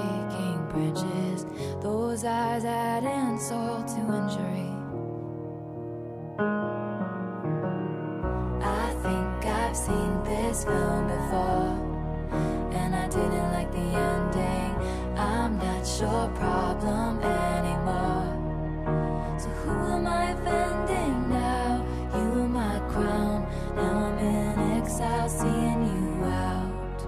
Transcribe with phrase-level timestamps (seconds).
[0.00, 1.46] shaking branches,
[1.82, 4.70] those eyes add insult to injury.
[8.62, 11.72] I think I've seen this film before,
[12.80, 14.72] and I didn't like the ending.
[15.18, 18.28] I'm not your problem anymore.
[19.38, 21.84] So who am I offending now?
[22.14, 23.46] You are my crown.
[23.76, 27.00] Now I'm in exile, seeing you out.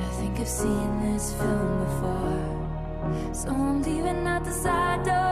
[0.00, 1.01] I think I've seen.
[3.42, 5.31] So I'm leaving out the side door.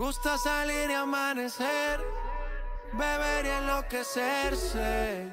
[0.00, 2.00] Gusta salir y amanecer,
[2.94, 5.30] beber y enloquecerse.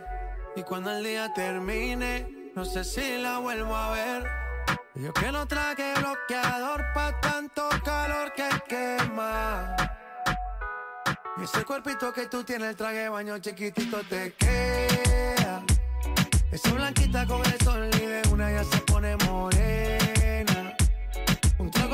[0.58, 4.30] Y cuando el día termine, no sé si la vuelvo a ver.
[4.94, 9.74] Yo que no traje bloqueador pa' tanto calor que quema.
[11.38, 15.64] Y ese cuerpito que tú tienes, el traje baño chiquitito te queda.
[16.52, 20.17] Esa blanquita con el sol y de una ya se pone morena.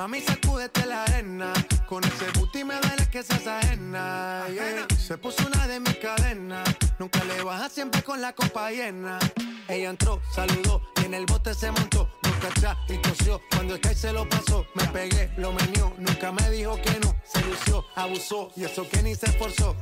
[0.00, 1.52] Mami, sacúdete la arena.
[1.86, 4.46] Con ese booty me duele que seas ajena.
[4.48, 4.86] yeah.
[4.96, 6.66] Se puso una de mis cadenas.
[6.98, 9.18] Nunca le baja siempre con la copa llena.
[9.68, 12.08] Ella entró, saludó y en el bote se montó.
[12.22, 13.42] Nunca atrás y tosió.
[13.50, 15.92] Cuando el que se lo pasó, me pegué, lo menió.
[15.98, 17.14] Nunca me dijo que no.
[17.22, 19.76] Se lució, abusó y eso que ni se esforzó.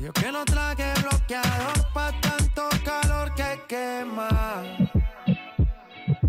[0.00, 4.28] Yo que no traje bloqueador pa' tanto calor que quema.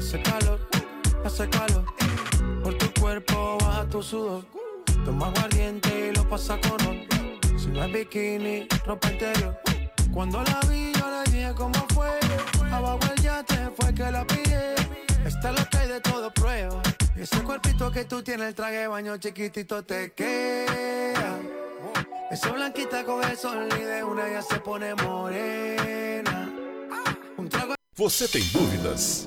[0.00, 0.58] Hace calor,
[1.26, 1.84] hace calor.
[2.64, 4.46] Por tu cuerpo baja tu sudor.
[5.04, 7.06] Toma aguardiente y lo pasa con.
[7.58, 9.60] Si no es bikini, ropa interior.
[10.10, 12.18] Cuando la vi, yo le dije cómo fue.
[12.72, 14.74] Abajo el yate fue que la pillé.
[15.26, 16.80] Está lo que hay de todo prueba.
[17.14, 21.38] Ese cuerpito que tú tienes, el traje baño chiquitito te queda.
[22.30, 26.50] Esa blanquita con el sol de una ya se pone morena.
[27.36, 29.26] Un trago Você tem dúvidas?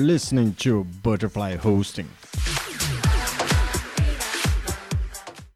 [0.00, 2.08] Are listening to Butterfly Hosting.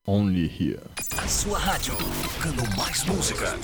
[0.07, 0.83] Only here.
[1.17, 3.57] A sua rádio, tocando mais música.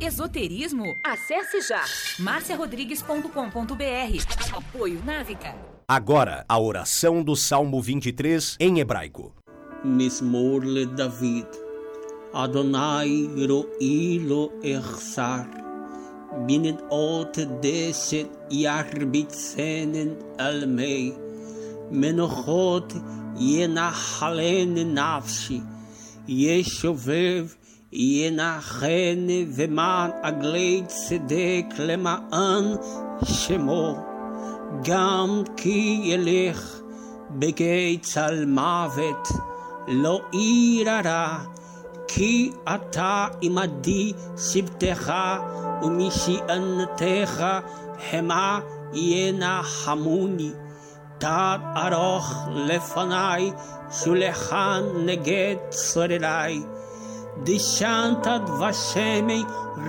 [0.00, 0.84] Esoterismo?
[1.04, 1.82] Acesse já
[2.20, 4.56] marciarodrigues.com.br.
[4.56, 5.56] Apoio Návica.
[5.88, 9.34] Agora, a oração do Salmo 23 em hebraico.
[9.84, 10.62] Mismor
[10.94, 11.48] David.
[12.32, 15.71] Adonai ro'ilo echsar.
[16.46, 21.12] Binnen ot deset yarbitzenen almei.
[21.90, 22.94] Menochot
[23.38, 25.60] ינחלני נפשי,
[26.28, 27.46] ישובב
[27.92, 32.64] ינחן ומען עגלי צדק למען
[33.24, 33.96] שמו,
[34.84, 36.80] גם כי ילך
[37.30, 39.28] בגיא צל מוות,
[39.88, 41.38] לא ירא
[42.14, 45.12] כי אתה עמדי שבתך
[45.82, 47.44] ומשענתך
[48.12, 48.60] ינה
[48.92, 50.50] ינחמוני.
[51.18, 53.52] תת ארוך לפניי
[53.92, 56.62] שולחן נגד צורריי.
[57.42, 59.42] דשנת דבשמי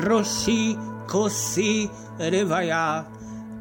[0.09, 0.75] ראשי
[1.09, 1.87] כוסי
[2.19, 3.01] רוויה.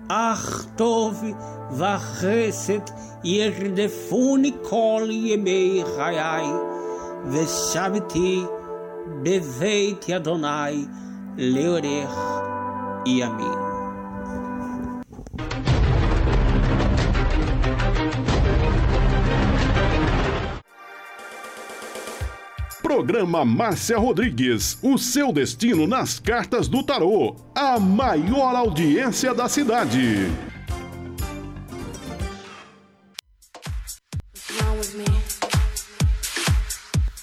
[0.09, 1.25] אך טוב
[1.73, 6.72] וחסד ירדפוני כל ימי חיי.
[7.25, 8.47] Veshabiti
[9.23, 10.89] beveit yadonai
[11.37, 12.11] leorech
[13.07, 13.63] yamin.
[22.83, 30.29] Programa Márcia Rodrigues, o seu destino nas cartas do tarô, a maior audiência da cidade.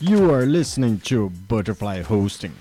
[0.02, 2.54] You are listening to Butterfly Hosting.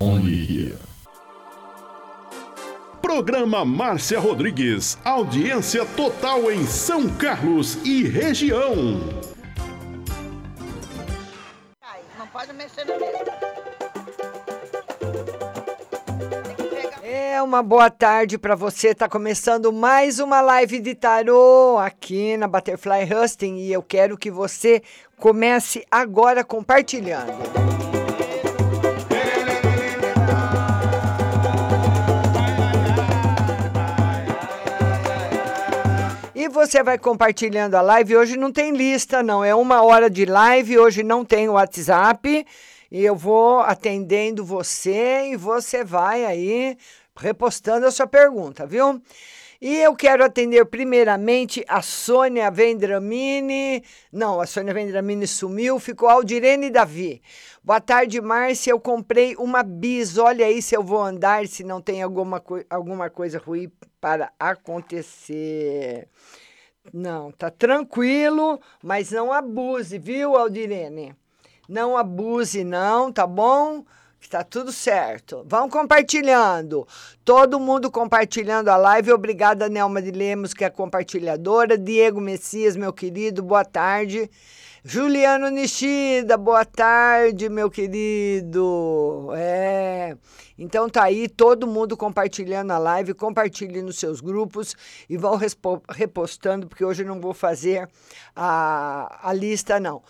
[0.00, 0.76] Only here.
[3.00, 9.00] Programa Márcia Rodrigues, audiência total em São Carlos e região.
[12.32, 13.21] pode mexer no mesmo.
[17.42, 18.88] Uma boa tarde para você.
[18.88, 24.30] Está começando mais uma live de tarô aqui na Butterfly Husting e eu quero que
[24.30, 24.80] você
[25.16, 27.32] comece agora compartilhando.
[36.34, 38.16] E você vai compartilhando a live.
[38.16, 39.44] Hoje não tem lista, não.
[39.44, 40.78] É uma hora de live.
[40.78, 42.46] Hoje não tem WhatsApp.
[42.90, 46.76] E eu vou atendendo você e você vai aí
[47.18, 49.00] repostando a sua pergunta, viu?
[49.60, 53.84] E eu quero atender primeiramente a Sônia Vendramini.
[54.12, 57.22] Não, a Sônia Vendramini sumiu, ficou Aldirene Davi.
[57.62, 58.72] Boa tarde, Márcia.
[58.72, 60.18] Eu comprei uma bis.
[60.18, 64.32] Olha aí se eu vou andar, se não tem alguma, co alguma coisa ruim para
[64.36, 66.08] acontecer.
[66.92, 71.14] Não, tá tranquilo, mas não abuse, viu, Aldirene?
[71.68, 73.84] Não abuse, não, tá bom?
[74.22, 75.44] Está tudo certo.
[75.46, 76.86] Vão compartilhando.
[77.24, 79.12] Todo mundo compartilhando a live.
[79.12, 81.76] Obrigada, Nelma de Lemos, que é compartilhadora.
[81.76, 84.30] Diego Messias, meu querido, boa tarde.
[84.84, 89.30] Juliano Nishida, boa tarde, meu querido.
[89.36, 90.16] É.
[90.56, 94.74] Então tá aí todo mundo compartilhando a live, compartilhe nos seus grupos
[95.10, 95.38] e vão
[95.90, 97.88] repostando, porque hoje eu não vou fazer
[98.34, 100.02] a, a lista, não.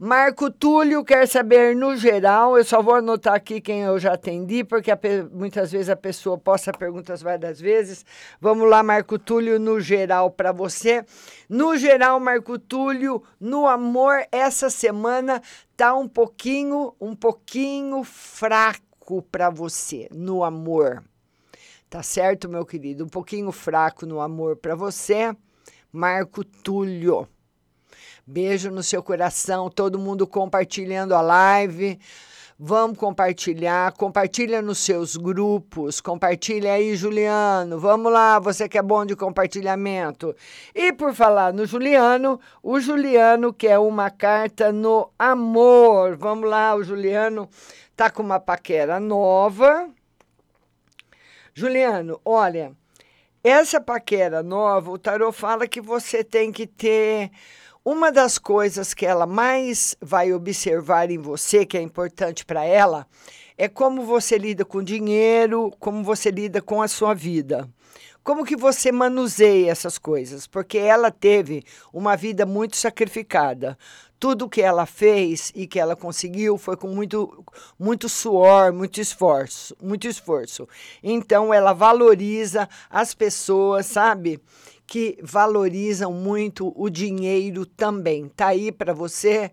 [0.00, 4.62] Marco Túlio quer saber no geral, eu só vou anotar aqui quem eu já atendi,
[4.62, 4.92] porque
[5.32, 8.06] muitas vezes a pessoa posta perguntas várias vezes.
[8.40, 11.04] Vamos lá, Marco Túlio, no geral para você.
[11.48, 15.42] No geral, Marco Túlio, no amor, essa semana
[15.76, 21.02] tá um pouquinho, um pouquinho fraco para você, no amor.
[21.90, 23.04] Tá certo, meu querido?
[23.04, 25.34] Um pouquinho fraco no amor para você,
[25.90, 27.26] Marco Túlio.
[28.30, 31.98] Beijo no seu coração, todo mundo compartilhando a live.
[32.58, 37.80] Vamos compartilhar, compartilha nos seus grupos, compartilha aí, Juliano.
[37.80, 40.36] Vamos lá, você que é bom de compartilhamento.
[40.74, 46.14] E por falar no Juliano, o Juliano quer uma carta no amor.
[46.18, 47.48] Vamos lá, o Juliano
[47.96, 49.88] tá com uma paquera nova.
[51.54, 52.72] Juliano, olha,
[53.42, 57.30] essa paquera nova, o tarô fala que você tem que ter
[57.90, 63.06] uma das coisas que ela mais vai observar em você, que é importante para ela,
[63.56, 67.66] é como você lida com dinheiro, como você lida com a sua vida.
[68.22, 70.46] Como que você manuseia essas coisas?
[70.46, 73.78] Porque ela teve uma vida muito sacrificada.
[74.20, 77.42] Tudo que ela fez e que ela conseguiu foi com muito,
[77.78, 80.68] muito suor, muito esforço, muito esforço.
[81.02, 84.38] Então ela valoriza as pessoas, sabe?
[84.88, 88.26] Que valorizam muito o dinheiro também.
[88.26, 89.52] Tá aí para você,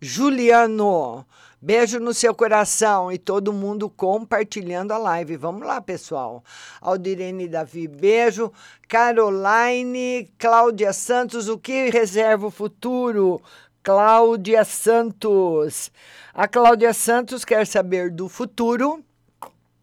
[0.00, 1.26] Juliano.
[1.60, 5.36] Beijo no seu coração e todo mundo compartilhando a live.
[5.36, 6.44] Vamos lá, pessoal.
[6.80, 8.52] Aldirene Davi, beijo.
[8.86, 13.42] Caroline, Cláudia Santos, o que reserva o futuro?
[13.82, 15.90] Cláudia Santos.
[16.32, 19.02] A Cláudia Santos quer saber do futuro.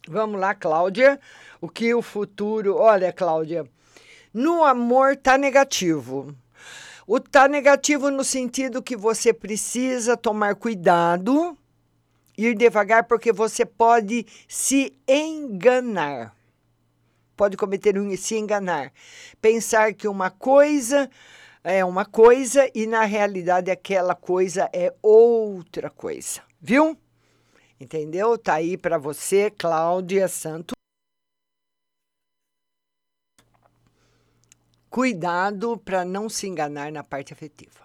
[0.08, 1.20] Vamos lá, Cláudia.
[1.60, 2.78] O que o futuro.
[2.78, 3.66] Olha, Cláudia
[4.34, 6.36] no amor tá negativo.
[7.06, 11.58] O tá negativo no sentido que você precisa tomar cuidado,
[12.38, 16.34] ir devagar, porque você pode se enganar.
[17.36, 18.92] Pode cometer um se enganar.
[19.42, 21.10] Pensar que uma coisa
[21.64, 26.42] é uma coisa e na realidade aquela coisa é outra coisa.
[26.62, 26.98] Viu?
[27.80, 28.38] Entendeu?
[28.38, 30.73] Tá aí para você, Cláudia Santos.
[34.94, 37.82] Cuidado para não se enganar na parte afetiva.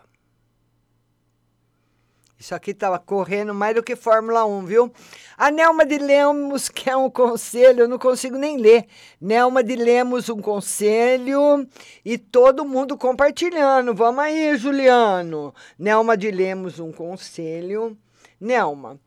[2.38, 4.92] Isso aqui estava correndo mais do que Fórmula 1, viu?
[5.34, 8.84] A Nelma de Lemos quer um conselho, eu não consigo nem ler.
[9.18, 11.66] Nelma de Lemos, um conselho
[12.04, 13.94] e todo mundo compartilhando.
[13.94, 15.54] Vamos aí, Juliano.
[15.78, 17.96] Nelma de Lemos, um conselho.
[18.38, 19.00] Nelma,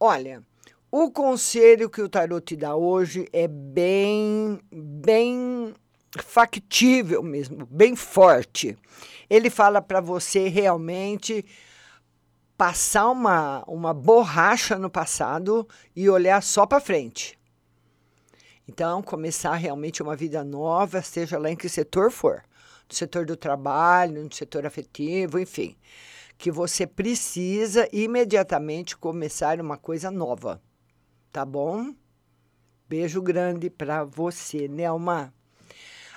[0.00, 0.42] olha,
[0.90, 5.72] o conselho que o tarot te dá hoje é bem, bem
[6.22, 8.76] factível mesmo, bem forte.
[9.28, 11.44] Ele fala para você realmente
[12.56, 17.38] passar uma, uma borracha no passado e olhar só para frente.
[18.68, 22.42] Então, começar realmente uma vida nova, seja lá em que setor for
[22.88, 25.76] no setor do trabalho, no setor afetivo, enfim.
[26.38, 30.62] Que você precisa imediatamente começar uma coisa nova.
[31.32, 31.94] Tá bom?
[32.88, 35.34] Beijo grande para você, Nelma.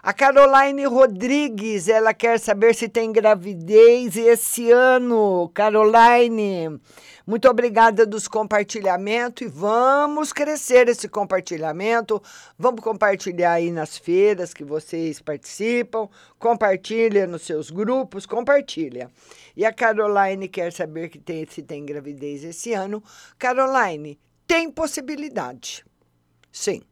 [0.01, 5.51] A Caroline Rodrigues, ela quer saber se tem gravidez esse ano.
[5.53, 6.79] Caroline,
[7.27, 12.23] muito obrigada dos compartilhamentos e vamos crescer esse compartilhamento.
[12.57, 16.07] Vamos compartilhar aí nas feiras que vocês participam,
[16.39, 19.11] compartilha nos seus grupos, compartilha.
[19.53, 23.03] E a Caroline quer saber que tem, se tem gravidez esse ano.
[23.37, 25.83] Caroline, tem possibilidade.
[26.53, 26.88] Sim.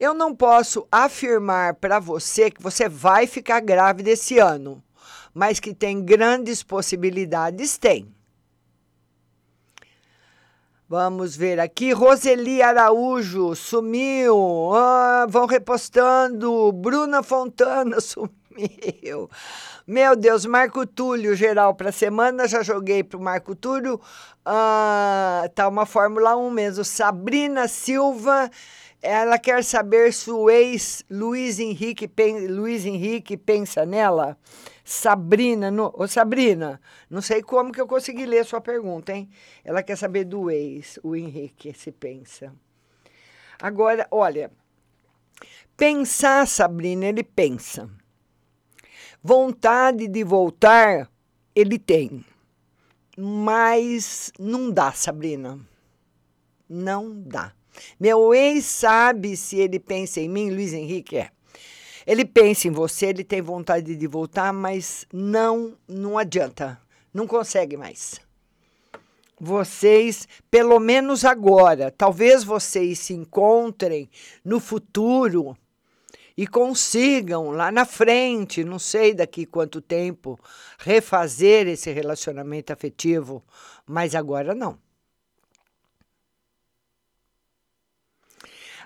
[0.00, 4.82] Eu não posso afirmar para você que você vai ficar grávida esse ano,
[5.34, 8.10] mas que tem grandes possibilidades, tem.
[10.88, 11.92] Vamos ver aqui.
[11.92, 14.72] Roseli Araújo sumiu.
[14.74, 16.72] Ah, vão repostando.
[16.72, 19.28] Bruna Fontana sumiu.
[19.86, 22.48] Meu Deus, Marco Túlio, geral para semana.
[22.48, 24.00] Já joguei para o Marco Túlio.
[24.44, 26.84] Ah, tá uma Fórmula 1 mesmo.
[26.84, 28.50] Sabrina Silva
[29.02, 32.10] ela quer saber se o ex Luiz Henrique,
[32.48, 34.36] Luiz Henrique pensa nela.
[34.84, 39.30] Sabrina, no, ô Sabrina, não sei como que eu consegui ler sua pergunta, hein?
[39.64, 42.52] Ela quer saber do ex, o Henrique, se pensa.
[43.60, 44.50] Agora, olha,
[45.76, 47.88] pensar, Sabrina, ele pensa.
[49.22, 51.10] Vontade de voltar,
[51.54, 52.24] ele tem.
[53.16, 55.58] Mas não dá, Sabrina.
[56.68, 57.52] Não dá.
[57.98, 61.30] Meu ex sabe se ele pensa em mim, Luiz Henrique é.
[62.06, 66.80] Ele pensa em você, ele tem vontade de voltar, mas não, não adianta.
[67.12, 68.20] Não consegue mais.
[69.38, 74.08] Vocês, pelo menos agora, talvez vocês se encontrem
[74.44, 75.56] no futuro
[76.36, 80.38] e consigam lá na frente, não sei daqui quanto tempo,
[80.78, 83.42] refazer esse relacionamento afetivo,
[83.86, 84.78] mas agora não.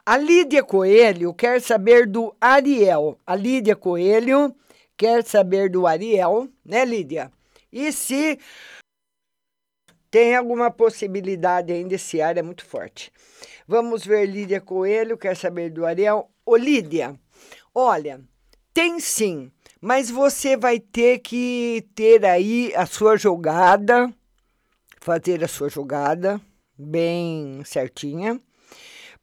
[0.06, 3.18] A Lídia Coelho quer saber do Ariel.
[3.26, 4.54] A Lídia Coelho
[4.98, 7.32] quer saber do Ariel, né, Lídia?
[7.72, 8.38] E se
[10.10, 13.10] Tem alguma possibilidade ainda, esse ar é muito forte.
[13.66, 16.30] Vamos ver Lídia Coelho, quer saber do Ariel.
[16.44, 17.18] Ô, Lídia,
[17.74, 18.20] olha,
[18.74, 24.12] tem sim, mas você vai ter que ter aí a sua jogada,
[25.00, 26.40] fazer a sua jogada
[26.78, 28.40] bem certinha,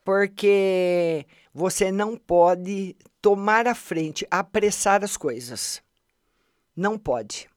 [0.04, 5.82] porque você não pode tomar a frente, apressar as coisas.
[6.76, 7.50] Não pode.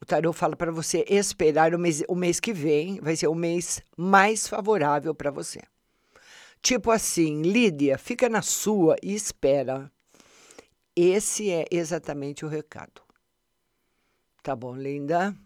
[0.00, 3.34] O tarô fala para você esperar o mês, o mês que vem, vai ser o
[3.34, 5.60] mês mais favorável para você.
[6.62, 9.90] Tipo assim, Lídia, fica na sua e espera.
[10.94, 13.02] Esse é exatamente o recado.
[14.42, 15.36] Tá bom, linda?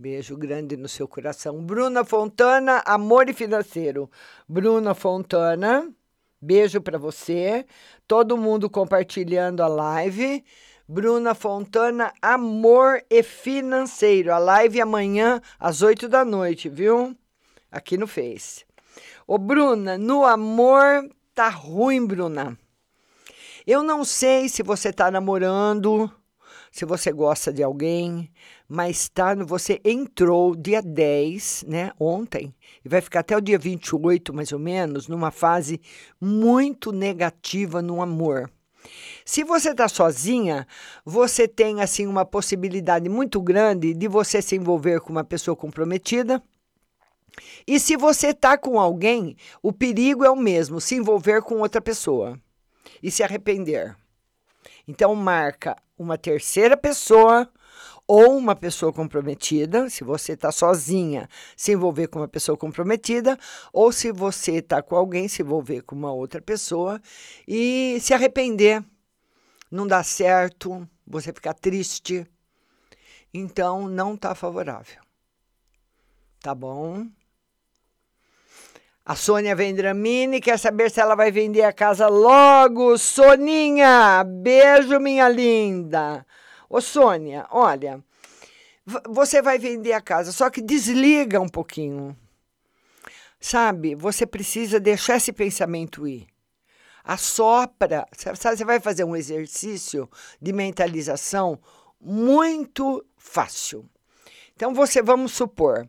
[0.00, 1.62] Beijo grande no seu coração.
[1.62, 4.10] Bruna Fontana, amor e financeiro.
[4.48, 5.92] Bruna Fontana,
[6.40, 7.66] beijo para você.
[8.08, 10.42] Todo mundo compartilhando a live.
[10.88, 14.32] Bruna Fontana, amor e financeiro.
[14.32, 17.14] A live amanhã às 8 da noite, viu?
[17.70, 18.64] Aqui no Face.
[19.26, 22.58] Ô, Bruna, no amor tá ruim, Bruna.
[23.66, 26.10] Eu não sei se você tá namorando,
[26.70, 28.30] se você gosta de alguém,
[28.68, 32.54] mas tá, você entrou dia 10, né, ontem,
[32.84, 35.80] e vai ficar até o dia 28, mais ou menos, numa fase
[36.20, 38.50] muito negativa no amor.
[39.24, 40.66] Se você está sozinha,
[41.04, 46.42] você tem assim uma possibilidade muito grande de você se envolver com uma pessoa comprometida.
[47.66, 51.80] E se você está com alguém, o perigo é o mesmo, se envolver com outra
[51.80, 52.40] pessoa
[53.02, 53.96] e se arrepender.
[54.86, 57.48] Então marca uma terceira pessoa
[58.06, 63.38] ou uma pessoa comprometida, se você está sozinha, se envolver com uma pessoa comprometida,
[63.72, 67.00] ou se você está com alguém, se envolver com uma outra pessoa
[67.46, 68.84] e se arrepender.
[69.70, 72.26] Não dá certo, você fica triste.
[73.32, 75.00] Então, não está favorável.
[76.40, 77.06] Tá bom?
[79.04, 82.96] A Sônia Vendramini quer saber se ela vai vender a casa logo.
[82.98, 86.24] Soninha, beijo, minha linda.
[86.68, 88.04] Ô, Sônia, olha,
[89.08, 92.16] você vai vender a casa, só que desliga um pouquinho.
[93.40, 96.26] Sabe, você precisa deixar esse pensamento ir.
[97.02, 98.06] Assopra.
[98.12, 100.08] Sabe, você vai fazer um exercício
[100.40, 101.58] de mentalização
[102.00, 103.88] muito fácil.
[104.54, 105.88] Então, você, vamos supor,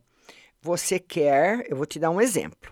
[0.62, 2.72] você quer, eu vou te dar um exemplo,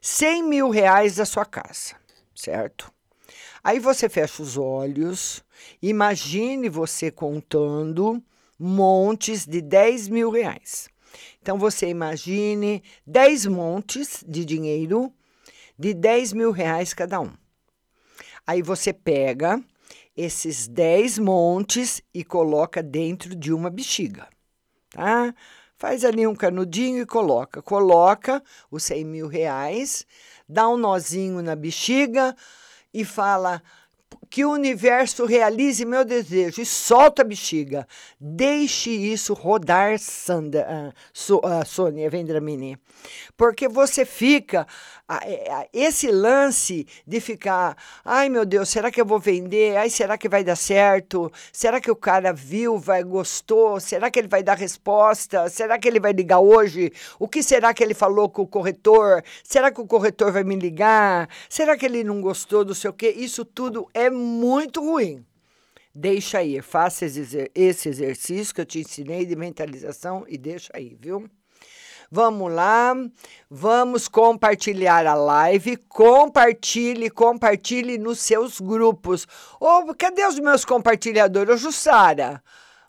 [0.00, 1.94] 100 mil reais da sua casa,
[2.34, 2.92] certo?
[3.62, 5.44] Aí você fecha os olhos,
[5.82, 8.22] imagine você contando
[8.58, 10.88] montes de 10 mil reais.
[11.42, 15.12] Então você imagine 10 montes de dinheiro
[15.78, 17.32] de 10 mil reais cada um.
[18.46, 19.60] Aí você pega
[20.16, 24.28] esses 10 montes e coloca dentro de uma bexiga,
[24.90, 25.34] tá?
[25.78, 27.60] Faz ali um canudinho e coloca.
[27.60, 30.06] Coloca os 100 mil reais,
[30.48, 32.34] dá um nozinho na bexiga,
[32.94, 33.62] e fala
[34.28, 37.86] que o universo realize meu desejo e solta a bexiga.
[38.20, 42.78] Deixe isso rodar, Sandra, uh, so, uh, Sônia Vendramini.
[43.36, 44.66] Porque você fica.
[45.08, 49.76] Uh, esse lance de ficar, ai meu Deus, será que eu vou vender?
[49.76, 51.30] Ai, será que vai dar certo?
[51.52, 53.78] Será que o cara viu, vai gostou?
[53.78, 55.48] Será que ele vai dar resposta?
[55.48, 56.92] Será que ele vai ligar hoje?
[57.18, 59.22] O que será que ele falou com o corretor?
[59.44, 61.28] Será que o corretor vai me ligar?
[61.48, 63.14] Será que ele não gostou do seu quê?
[63.16, 64.10] Isso tudo é
[64.78, 65.24] ruim.
[65.94, 71.26] Deixa aí, faça esse exercício que eu te ensinei de mentalização e deixa aí, viu?
[72.10, 72.94] Vamos lá,
[73.50, 75.76] vamos compartilhar a live.
[75.88, 79.26] Compartilhe, compartilhe nos seus grupos.
[79.58, 81.54] Ô, oh, cadê os meus compartilhadores?
[81.54, 82.42] Ô, Jussara,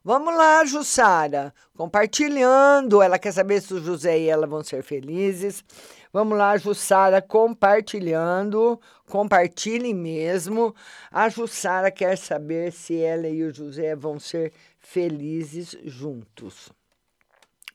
[0.03, 1.53] vamos lá, Jussara.
[1.75, 3.01] Compartilhando.
[3.01, 5.63] Ela quer saber se o José e ela vão ser felizes.
[6.11, 8.79] Vamos lá, Jussara, compartilhando.
[9.09, 10.75] Compartilhem mesmo.
[11.11, 16.69] A Jussara quer saber se ela e o José vão ser felizes juntos.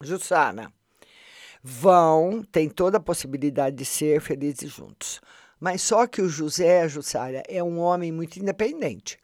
[0.01, 0.73] Jussara,
[1.63, 5.21] vão, tem toda a possibilidade de ser felizes juntos.
[5.61, 9.17] Mas só que o José, Jussara, é um homem muito independente.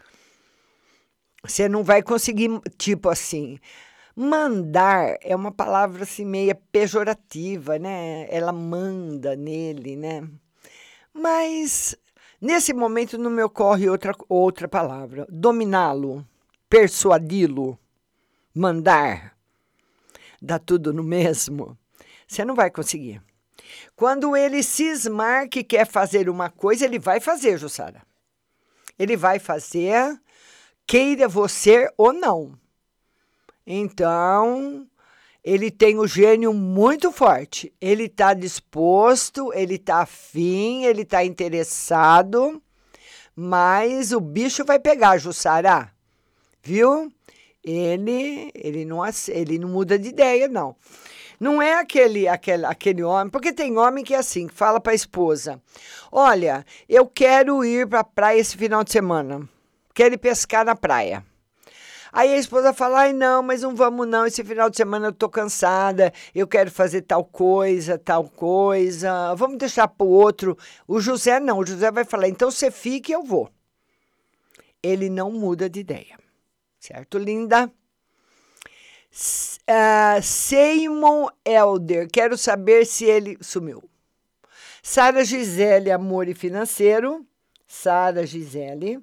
[1.43, 3.59] Você não vai conseguir, tipo assim,
[4.21, 8.27] Mandar é uma palavra assim meia pejorativa, né?
[8.29, 10.29] Ela manda nele, né?
[11.15, 11.95] Mas
[12.41, 15.25] nesse momento não me ocorre outra, outra palavra.
[15.31, 16.27] Dominá-lo,
[16.69, 17.79] persuadi-lo,
[18.53, 19.37] mandar,
[20.43, 21.79] dá tudo no mesmo.
[22.27, 23.23] Você não vai conseguir.
[23.95, 28.03] Quando ele cismar que quer fazer uma coisa, ele vai fazer, Jussara.
[28.99, 30.21] Ele vai fazer,
[30.85, 32.59] queira você ou não.
[33.71, 34.87] Então,
[35.45, 37.71] ele tem o gênio muito forte.
[37.79, 42.63] Ele está disposto, ele está afim, ele está interessado,
[43.37, 45.93] mas o bicho vai pegar, Jussara.
[46.63, 47.13] Viu?
[47.63, 50.75] Ele, ele, não, ele não muda de ideia, não.
[51.39, 54.93] Não é aquele, aquele, aquele homem, porque tem homem que é assim, que fala para
[54.93, 55.61] a esposa:
[56.11, 59.47] Olha, eu quero ir para a praia esse final de semana.
[59.93, 61.23] Quero ir pescar na praia.
[62.13, 65.13] Aí a esposa fala: ai, não, mas não vamos não, esse final de semana eu
[65.13, 70.57] tô cansada, eu quero fazer tal coisa, tal coisa, vamos deixar para o outro.
[70.87, 73.51] O José não, o José vai falar: então você fique e eu vou.
[74.83, 76.19] Ele não muda de ideia.
[76.79, 77.71] Certo, linda?
[79.11, 83.83] Uh, Simon Elder, quero saber se ele sumiu.
[84.83, 87.27] Sara Gisele, amor e financeiro.
[87.67, 89.01] Sara Gisele.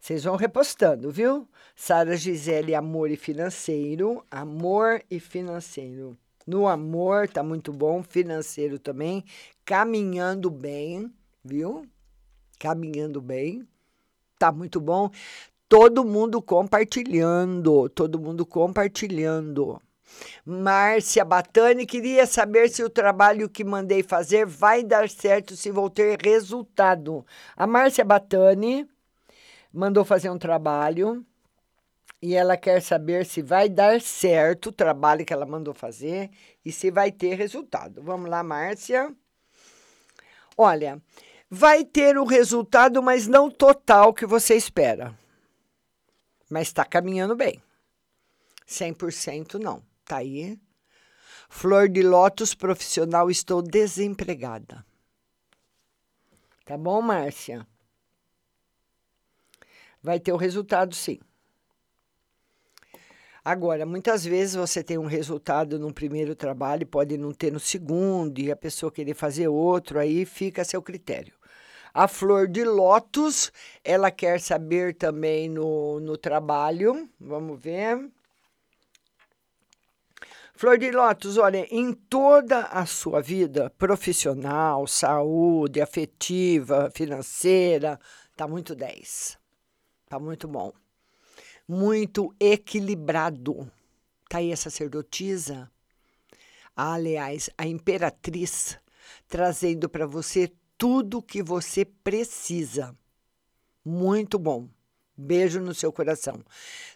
[0.00, 1.48] Vocês vão repostando, viu?
[1.78, 4.24] Sara Gisele, amor e financeiro.
[4.30, 6.16] Amor e financeiro.
[6.46, 8.02] No amor, tá muito bom.
[8.02, 9.22] Financeiro também.
[9.62, 11.12] Caminhando bem,
[11.44, 11.86] viu?
[12.58, 13.68] Caminhando bem.
[14.38, 15.10] Tá muito bom.
[15.68, 17.90] Todo mundo compartilhando.
[17.90, 19.78] Todo mundo compartilhando.
[20.46, 25.90] Márcia Batani queria saber se o trabalho que mandei fazer vai dar certo, se vou
[25.90, 27.26] ter resultado.
[27.54, 28.88] A Márcia Batani
[29.70, 31.22] mandou fazer um trabalho
[32.20, 36.30] e ela quer saber se vai dar certo o trabalho que ela mandou fazer
[36.64, 38.02] e se vai ter resultado.
[38.02, 39.14] Vamos lá, Márcia.
[40.56, 41.00] Olha,
[41.50, 45.14] vai ter o resultado, mas não total que você espera.
[46.48, 47.62] Mas está caminhando bem.
[48.66, 49.82] 100% não.
[50.04, 50.58] Tá aí.
[51.48, 54.84] Flor de lótus profissional, estou desempregada.
[56.64, 57.66] Tá bom, Márcia?
[60.02, 61.20] Vai ter o resultado, sim.
[63.46, 68.40] Agora, muitas vezes você tem um resultado no primeiro trabalho, pode não ter no segundo,
[68.40, 71.32] e a pessoa querer fazer outro, aí fica a seu critério.
[71.94, 73.52] A flor de lótus,
[73.84, 77.08] ela quer saber também no, no trabalho.
[77.20, 78.10] Vamos ver.
[80.56, 88.00] Flor de Lótus, olha, em toda a sua vida profissional, saúde, afetiva, financeira,
[88.36, 89.38] tá muito 10.
[90.08, 90.72] Tá muito bom
[91.68, 93.70] muito equilibrado.
[94.28, 95.70] Tá aí a sacerdotisa,
[96.76, 98.78] aliás, a imperatriz,
[99.28, 102.94] trazendo para você tudo que você precisa.
[103.84, 104.68] Muito bom.
[105.16, 106.40] Beijo no seu coração.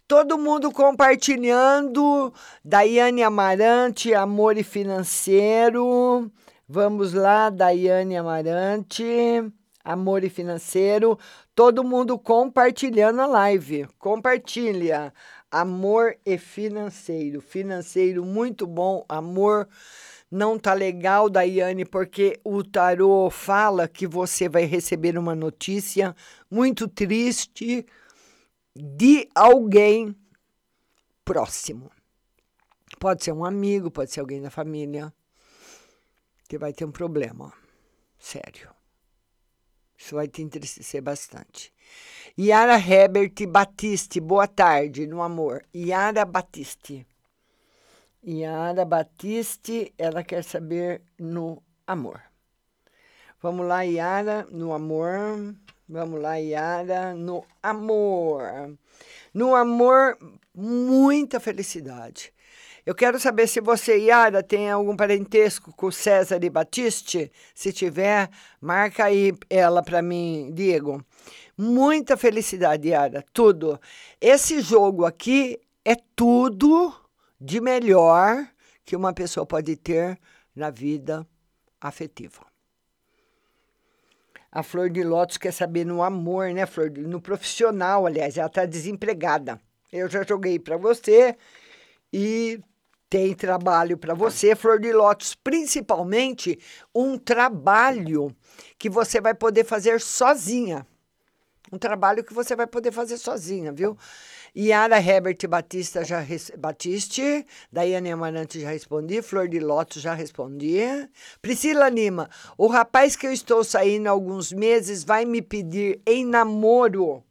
[0.06, 2.32] Todo mundo compartilhando.
[2.62, 6.30] Daiane Amarante, Amor e Financeiro.
[6.68, 9.04] Vamos lá, Daiane Amarante.
[9.82, 11.18] Amor e Financeiro.
[11.60, 13.86] Todo mundo compartilhando a live.
[13.98, 15.12] Compartilha.
[15.50, 17.42] Amor e financeiro.
[17.42, 19.04] Financeiro muito bom.
[19.06, 19.68] Amor
[20.30, 26.16] não tá legal, Daiane, porque o tarô fala que você vai receber uma notícia
[26.50, 27.84] muito triste
[28.74, 30.16] de alguém
[31.22, 31.90] próximo.
[32.98, 35.12] Pode ser um amigo, pode ser alguém da família
[36.48, 37.52] que vai ter um problema.
[38.18, 38.79] Sério.
[40.00, 41.70] Isso vai te entristecer bastante.
[42.38, 45.62] Yara Herbert Batiste, boa tarde, no amor.
[45.76, 47.06] Yara Batiste.
[48.26, 52.22] Yara Batiste, ela quer saber no amor.
[53.42, 55.54] Vamos lá, Yara, no amor.
[55.86, 58.78] Vamos lá, Yara, no amor.
[59.34, 60.16] No amor,
[60.54, 62.32] muita felicidade.
[62.90, 67.30] Eu quero saber se você, Yara, tem algum parentesco com César e Batiste.
[67.54, 68.28] Se tiver,
[68.60, 71.00] marca aí ela para mim, Diego.
[71.56, 73.80] Muita felicidade, Yara, tudo.
[74.20, 76.92] Esse jogo aqui é tudo
[77.40, 78.44] de melhor
[78.84, 80.18] que uma pessoa pode ter
[80.52, 81.24] na vida
[81.80, 82.44] afetiva.
[84.50, 86.90] A Flor de Lótus quer saber no amor, né, Flor?
[86.90, 89.60] No profissional, aliás, ela está desempregada.
[89.92, 91.36] Eu já joguei para você
[92.12, 92.60] e
[93.10, 96.56] tem trabalho para você, Flor de Lótus, principalmente
[96.94, 98.34] um trabalho
[98.78, 100.86] que você vai poder fazer sozinha.
[101.72, 103.98] Um trabalho que você vai poder fazer sozinha, viu?
[104.56, 106.24] Yara Herbert Batista já
[106.58, 110.78] Batiste, Daiane Amarante já respondi, Flor de Lótus já respondi.
[111.42, 116.24] Priscila Lima, o rapaz que eu estou saindo há alguns meses vai me pedir em
[116.24, 117.24] namoro.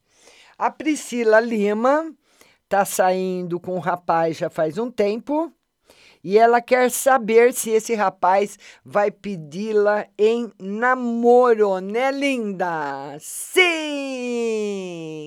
[0.57, 2.13] A Priscila Lima
[2.67, 5.53] tá saindo com o rapaz já faz um tempo
[6.23, 13.17] e ela quer saber se esse rapaz vai pedi-la em namoro, né, linda?
[13.19, 14.59] Sim!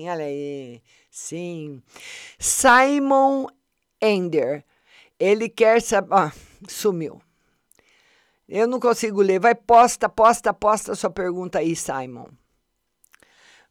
[0.07, 0.81] Olha aí.
[1.09, 1.81] Sim.
[2.39, 3.47] Simon
[4.01, 4.63] Ender.
[5.19, 6.13] Ele quer saber.
[6.13, 6.31] Ah,
[6.67, 7.21] sumiu.
[8.47, 9.39] Eu não consigo ler.
[9.39, 12.27] Vai, posta, posta, posta sua pergunta aí, Simon.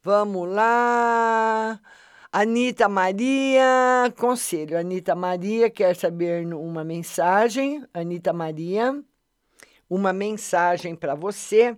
[0.03, 1.81] Vamos lá.
[2.35, 4.79] Anitta Maria, conselho.
[4.79, 7.87] Anitta Maria quer saber uma mensagem.
[7.93, 9.05] Anitta Maria,
[9.89, 11.77] uma mensagem para você.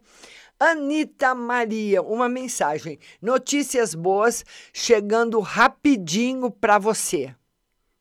[0.56, 3.00] Anitta Maria, uma mensagem.
[3.20, 7.34] Notícias boas chegando rapidinho para você.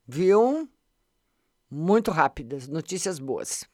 [0.07, 0.69] Viu?
[1.71, 3.67] Muito rápidas, notícias boas.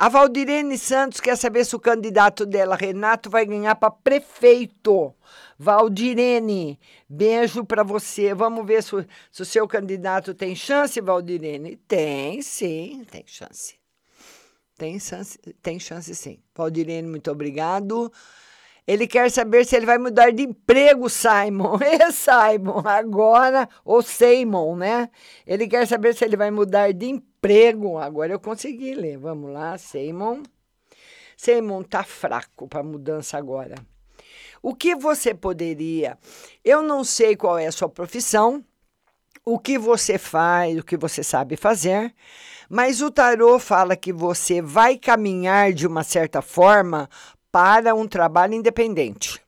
[0.00, 5.14] A Valdirene Santos quer saber se o candidato dela, Renato, vai ganhar para prefeito.
[5.58, 8.32] Valdirene, beijo para você.
[8.32, 11.76] Vamos ver se, se, o seu candidato tem chance, Valdirene.
[11.86, 13.74] Tem, sim, tem chance.
[14.78, 16.38] Tem chance, tem chance sim.
[16.54, 18.10] Valdirene, muito obrigado.
[18.86, 21.76] Ele quer saber se ele vai mudar de emprego, Simon.
[21.84, 25.10] É, Simon, agora, ou Simon, né?
[25.46, 27.29] Ele quer saber se ele vai mudar de emprego.
[27.98, 29.18] Agora eu consegui ler.
[29.18, 30.42] Vamos lá, Simon.
[31.36, 33.74] Simon tá fraco para mudança agora.
[34.62, 36.18] O que você poderia?
[36.62, 38.62] Eu não sei qual é a sua profissão,
[39.44, 42.14] o que você faz, o que você sabe fazer,
[42.68, 47.08] mas o tarô fala que você vai caminhar de uma certa forma
[47.50, 49.40] para um trabalho independente.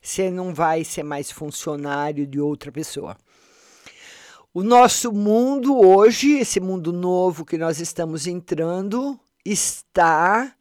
[0.00, 3.16] Você não vai ser mais funcionário de outra pessoa.
[4.54, 10.54] O nosso mundo hoje, esse mundo novo que nós estamos entrando, está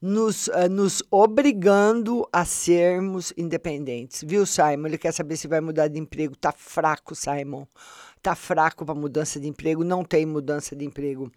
[0.00, 4.22] nos, uh, nos obrigando a sermos independentes.
[4.24, 4.86] Viu, Simon?
[4.86, 6.36] Ele quer saber se vai mudar de emprego.
[6.36, 7.66] Tá fraco, Simon.
[8.22, 9.82] Tá fraco para mudança de emprego.
[9.82, 11.28] Não tem mudança de emprego.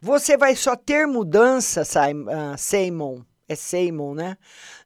[0.00, 4.36] Você vai só ter mudança, Simon, uh, Simon é Simon, né?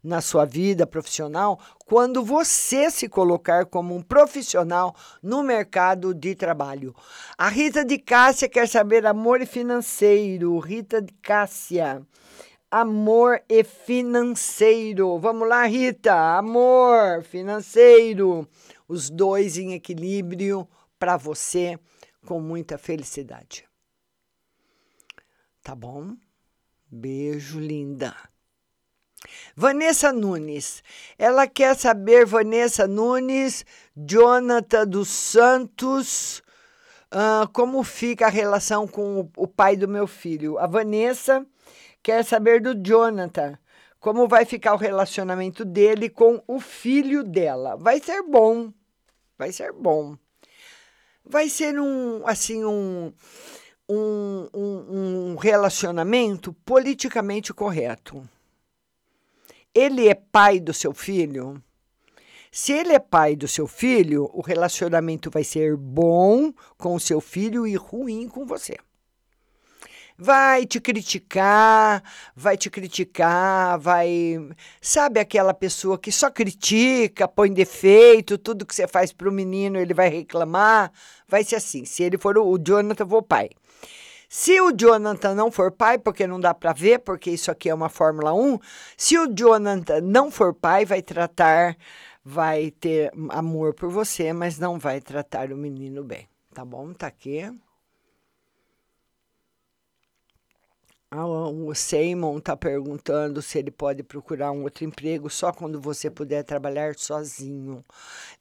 [0.03, 6.95] Na sua vida profissional, quando você se colocar como um profissional no mercado de trabalho.
[7.37, 10.59] A Rita de Cássia quer saber amor e financeiro.
[10.59, 12.03] Rita de Cássia.
[12.71, 15.19] Amor e financeiro.
[15.19, 16.15] Vamos lá, Rita.
[16.37, 18.49] Amor, financeiro.
[18.89, 21.79] Os dois em equilíbrio para você
[22.27, 23.65] com muita felicidade.
[25.63, 26.17] Tá bom?
[26.91, 28.15] Beijo, linda.
[29.55, 30.83] Vanessa Nunes.
[31.19, 33.65] Ela quer saber, Vanessa Nunes,
[33.97, 36.43] Jonathan dos Santos,
[37.13, 40.59] uh, como fica a relação com o, o pai do meu filho.
[40.59, 41.47] A Vanessa
[42.03, 43.59] quer saber do Jonathan.
[43.99, 47.77] Como vai ficar o relacionamento dele com o filho dela?
[47.77, 48.73] Vai ser bom.
[49.39, 50.17] Vai ser bom.
[51.25, 53.13] Vai ser um, assim, um,
[53.89, 58.29] um, um, um relacionamento politicamente correto
[59.77, 61.63] ele é pai do seu filho?
[62.51, 67.21] Se ele é pai do seu filho, o relacionamento vai ser bom com o seu
[67.21, 68.77] filho e ruim com você.
[70.19, 72.03] Vai te criticar,
[72.35, 74.39] vai te criticar, vai.
[74.81, 79.79] Sabe aquela pessoa que só critica, põe defeito, tudo que você faz para o menino
[79.79, 80.91] ele vai reclamar?
[81.29, 81.85] Vai ser assim.
[81.85, 83.51] Se ele for o Jonathan, for pai.
[84.29, 87.75] Se o Jonathan não for pai, porque não dá para ver, porque isso aqui é
[87.75, 88.59] uma Fórmula 1,
[88.97, 91.77] se o Jonathan não for pai, vai tratar,
[92.25, 96.29] vai ter amor por você, mas não vai tratar o menino bem.
[96.53, 96.93] Tá bom?
[96.93, 97.51] Tá aqui.
[101.09, 106.11] Ah, o Simon está perguntando se ele pode procurar um outro emprego só quando você
[106.11, 107.85] puder trabalhar sozinho.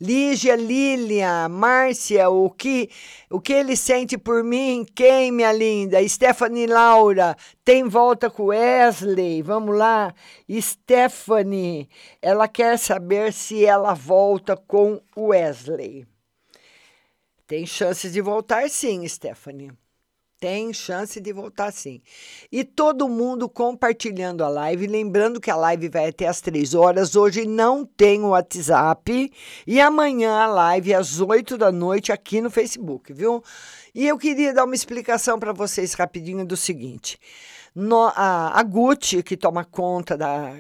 [0.02, 2.90] Lígia, Lília, Márcia, o que,
[3.30, 4.84] o que ele sente por mim?
[4.96, 6.06] Quem, minha linda?
[6.10, 9.44] Stephanie Laura, tem volta com Wesley?
[9.44, 10.12] Vamos lá.
[10.60, 11.88] Stephanie,
[12.20, 16.08] ela quer saber se ela volta com Wesley.
[17.46, 19.72] Tem chances de voltar sim, Stephanie.
[20.46, 22.00] Tem chance de voltar sim.
[22.52, 24.86] E todo mundo compartilhando a live.
[24.86, 27.16] Lembrando que a live vai até às três horas.
[27.16, 29.34] Hoje não tem o WhatsApp.
[29.66, 33.44] E amanhã a live às oito da noite aqui no Facebook, viu?
[33.96, 37.20] E eu queria dar uma explicação para vocês rapidinho do seguinte.
[37.74, 40.54] No, a, a Gucci, que toma conta da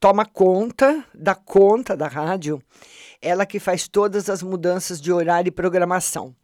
[0.00, 2.62] toma conta da conta da rádio,
[3.20, 6.34] ela que faz todas as mudanças de horário e programação.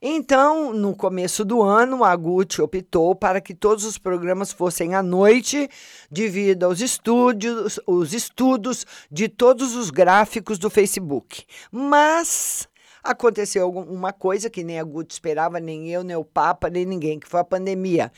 [0.00, 5.02] Então, no começo do ano, a Gucci optou para que todos os programas fossem à
[5.02, 5.68] noite,
[6.10, 11.44] devido aos estúdios, os estudos de todos os gráficos do Facebook.
[11.70, 12.68] Mas
[13.10, 17.18] aconteceu alguma coisa que nem a Guto esperava, nem eu, nem o Papa, nem ninguém,
[17.18, 18.12] que foi a pandemia.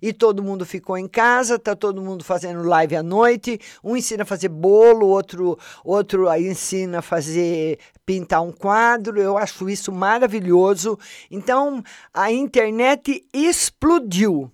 [0.00, 3.58] E todo mundo ficou em casa, tá todo mundo fazendo live à noite.
[3.82, 9.20] Um ensina a fazer bolo, outro, outro ensina a fazer pintar um quadro.
[9.20, 10.98] Eu acho isso maravilhoso.
[11.30, 11.82] Então,
[12.12, 14.50] a internet explodiu.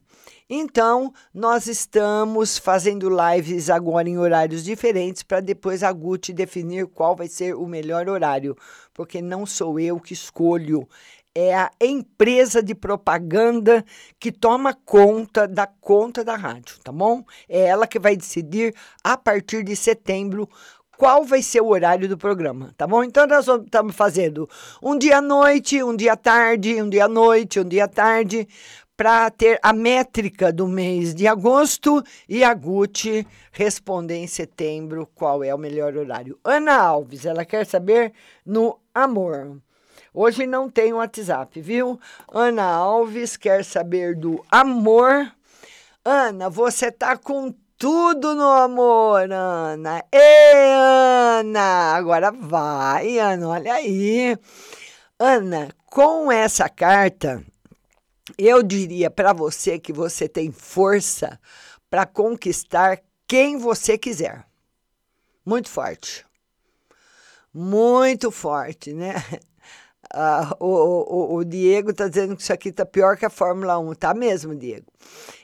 [0.53, 7.15] Então, nós estamos fazendo lives agora em horários diferentes para depois a Gucci definir qual
[7.15, 8.57] vai ser o melhor horário,
[8.93, 10.89] porque não sou eu que escolho,
[11.33, 13.85] é a empresa de propaganda
[14.19, 17.25] que toma conta da conta da rádio, tá bom?
[17.49, 18.75] É ela que vai decidir
[19.05, 20.49] a partir de setembro
[21.01, 23.05] qual vai ser o horário do programa, tá bom?
[23.05, 24.47] Então nós estamos fazendo
[24.83, 27.89] um dia à noite, um dia à tarde, um dia à noite, um dia à
[27.89, 28.47] tarde,
[29.01, 35.43] para ter a métrica do mês de agosto e a Gucci responder em setembro qual
[35.43, 36.39] é o melhor horário.
[36.45, 38.13] Ana Alves, ela quer saber
[38.45, 39.57] no amor.
[40.13, 41.99] Hoje não tem WhatsApp, viu?
[42.31, 45.33] Ana Alves quer saber do amor.
[46.05, 50.05] Ana, você tá com tudo no amor, Ana.
[50.13, 50.75] Ei,
[51.41, 51.95] Ana!
[51.95, 54.37] Agora vai, Ana, olha aí.
[55.19, 57.43] Ana, com essa carta,
[58.45, 61.39] eu diria para você que você tem força
[61.89, 64.47] para conquistar quem você quiser.
[65.45, 66.25] Muito forte.
[67.53, 69.15] Muito forte, né?
[70.13, 73.79] Ah, o, o, o, Diego está dizendo que isso aqui está pior que a Fórmula
[73.79, 73.95] 1.
[73.95, 74.91] Tá mesmo, Diego.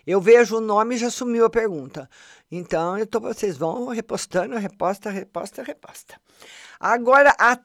[0.04, 2.10] Eu vejo o nome e já sumiu a pergunta.
[2.50, 6.20] Então, eu tô, vocês vão repostando, reposta, reposta, reposta.
[6.80, 7.56] Agora, a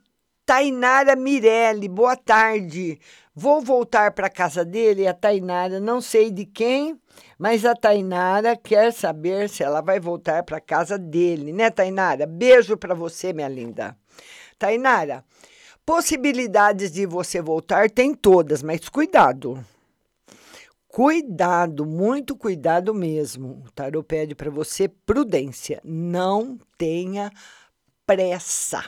[0.46, 3.00] Tainara Mirelli, boa tarde.
[3.34, 7.00] Vou voltar para casa dele, a Tainara, não sei de quem,
[7.38, 12.26] mas a Tainara quer saber se ela vai voltar para casa dele, né, Tainara?
[12.26, 13.96] Beijo para você, minha linda.
[14.60, 15.24] Tainara,
[15.86, 19.64] possibilidades de você voltar tem todas, mas cuidado.
[20.88, 23.64] Cuidado, muito cuidado mesmo.
[23.66, 25.80] O tarô pede para você prudência.
[25.86, 27.32] Não tenha
[28.06, 28.84] pressa.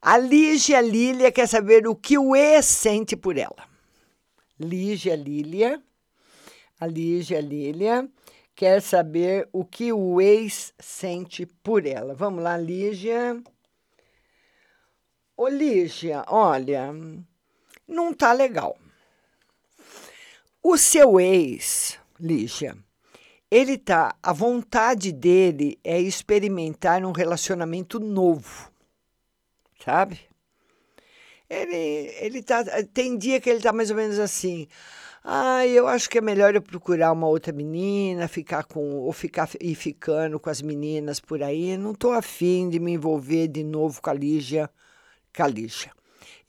[0.00, 3.56] A Lígia Lília quer saber o que o ex sente por ela.
[4.58, 5.82] Lígia Lília,
[6.78, 8.08] a Lígia Lília
[8.54, 12.14] quer saber o que o ex sente por ela.
[12.14, 13.42] Vamos lá, Lígia.
[15.36, 16.90] Ô, Lígia, olha,
[17.86, 18.78] não tá legal.
[20.62, 22.76] O seu ex, Lígia,
[23.50, 28.75] ele tá, a vontade dele é experimentar um relacionamento novo
[29.86, 30.18] sabe?
[31.48, 31.76] Ele,
[32.20, 34.66] ele tá, tem dia que ele tá mais ou menos assim.
[35.22, 39.48] Ah, eu acho que é melhor eu procurar uma outra menina, ficar com ou ficar
[39.60, 41.76] e ficando com as meninas por aí.
[41.76, 44.68] Não tô afim de me envolver de novo com a Lígia,
[45.34, 45.92] com a Lígia.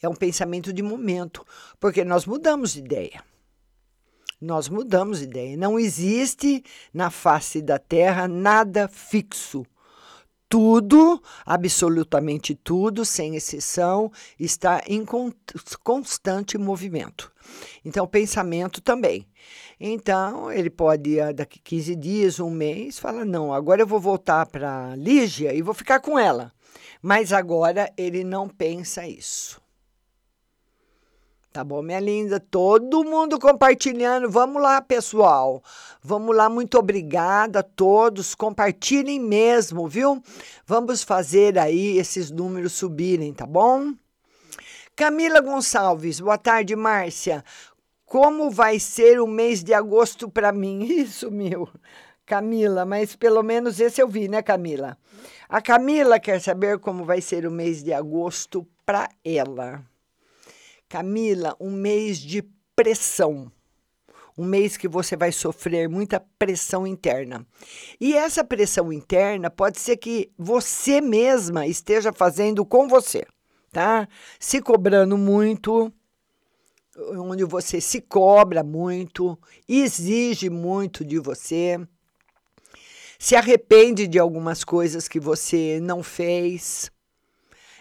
[0.01, 1.45] É um pensamento de momento,
[1.79, 3.23] porque nós mudamos de ideia.
[4.41, 5.57] Nós mudamos de ideia.
[5.57, 9.63] Não existe na face da Terra nada fixo
[10.49, 15.05] tudo, absolutamente tudo, sem exceção, está em
[15.83, 17.31] constante movimento.
[17.83, 19.27] Então, o pensamento também.
[19.79, 24.45] Então, ele pode, ah, daqui 15 dias, um mês, falar: não, agora eu vou voltar
[24.45, 26.51] para Lígia e vou ficar com ela.
[27.01, 29.61] Mas agora ele não pensa isso.
[31.57, 32.39] Tá bom, minha linda?
[32.39, 34.29] Todo mundo compartilhando.
[34.29, 35.63] Vamos lá, pessoal.
[36.03, 38.35] Vamos lá, muito obrigada a todos.
[38.35, 40.21] Compartilhem mesmo, viu?
[40.67, 43.91] Vamos fazer aí esses números subirem, tá bom?
[44.95, 47.43] Camila Gonçalves, boa tarde, Márcia.
[48.05, 50.83] Como vai ser o mês de agosto para mim?
[51.01, 51.67] Isso, meu.
[52.23, 54.95] Camila, mas pelo menos esse eu vi, né, Camila?
[55.49, 59.83] A Camila quer saber como vai ser o mês de agosto para ela.
[60.89, 62.43] Camila, um mês de
[62.75, 63.51] pressão.
[64.37, 67.45] Um mês que você vai sofrer muita pressão interna.
[67.99, 73.25] E essa pressão interna pode ser que você mesma esteja fazendo com você,
[73.71, 74.07] tá?
[74.39, 75.91] Se cobrando muito,
[76.97, 81.79] onde você se cobra muito, exige muito de você,
[83.19, 86.91] se arrepende de algumas coisas que você não fez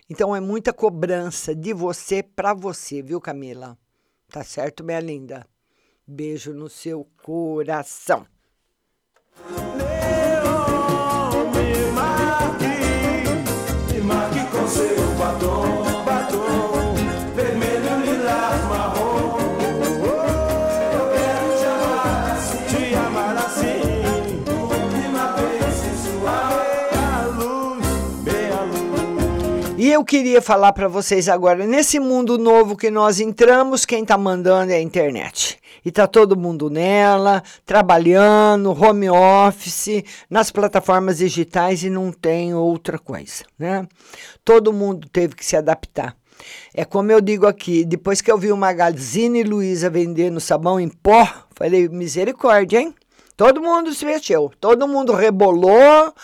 [0.09, 3.79] então é muita cobrança de você para você, viu, Camila?
[4.29, 5.47] Tá certo, minha linda?
[6.07, 8.27] Beijo no seu coração.
[29.79, 34.17] E eu queria falar para vocês agora, nesse mundo novo que nós entramos, quem está
[34.17, 35.59] mandando é a internet.
[35.85, 42.99] E tá todo mundo nela, trabalhando, home office, nas plataformas digitais e não tem outra
[42.99, 43.87] coisa, né?
[44.43, 46.17] Todo mundo teve que se adaptar.
[46.75, 50.89] É como eu digo aqui, depois que eu vi o Magazine Luiza vendendo sabão em
[50.89, 52.95] pó, falei, misericórdia, hein?
[53.37, 56.15] Todo mundo se mexeu, todo mundo rebolou,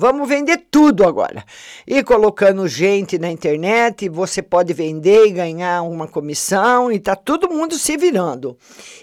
[0.00, 1.44] Vamos vender tudo agora.
[1.86, 7.50] E colocando gente na internet, você pode vender e ganhar uma comissão, e está todo
[7.50, 8.56] mundo se virando.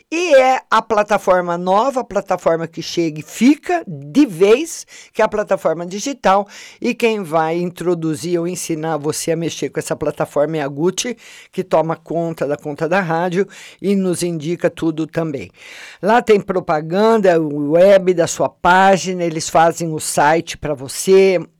[0.10, 5.26] E é a plataforma nova, a plataforma que chega e fica de vez, que é
[5.26, 6.48] a plataforma digital.
[6.82, 11.16] E quem vai introduzir ou ensinar você a mexer com essa plataforma é a Gucci,
[11.52, 13.48] que toma conta da conta da rádio
[13.80, 15.52] e nos indica tudo também.
[16.02, 20.87] Lá tem propaganda, web da sua página, eles fazem o site para você,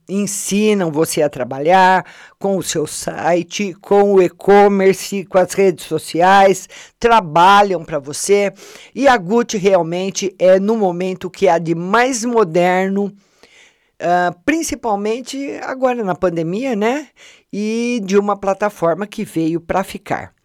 [0.08, 2.04] ensinam você a trabalhar
[2.38, 6.68] com o seu site, com o e-commerce, com as redes sociais,
[6.98, 8.52] trabalham para você.
[8.94, 16.02] E a Gucci realmente é no momento que há de mais moderno, uh, principalmente agora
[16.02, 17.08] na pandemia, né?
[17.52, 20.37] E de uma plataforma que veio para ficar.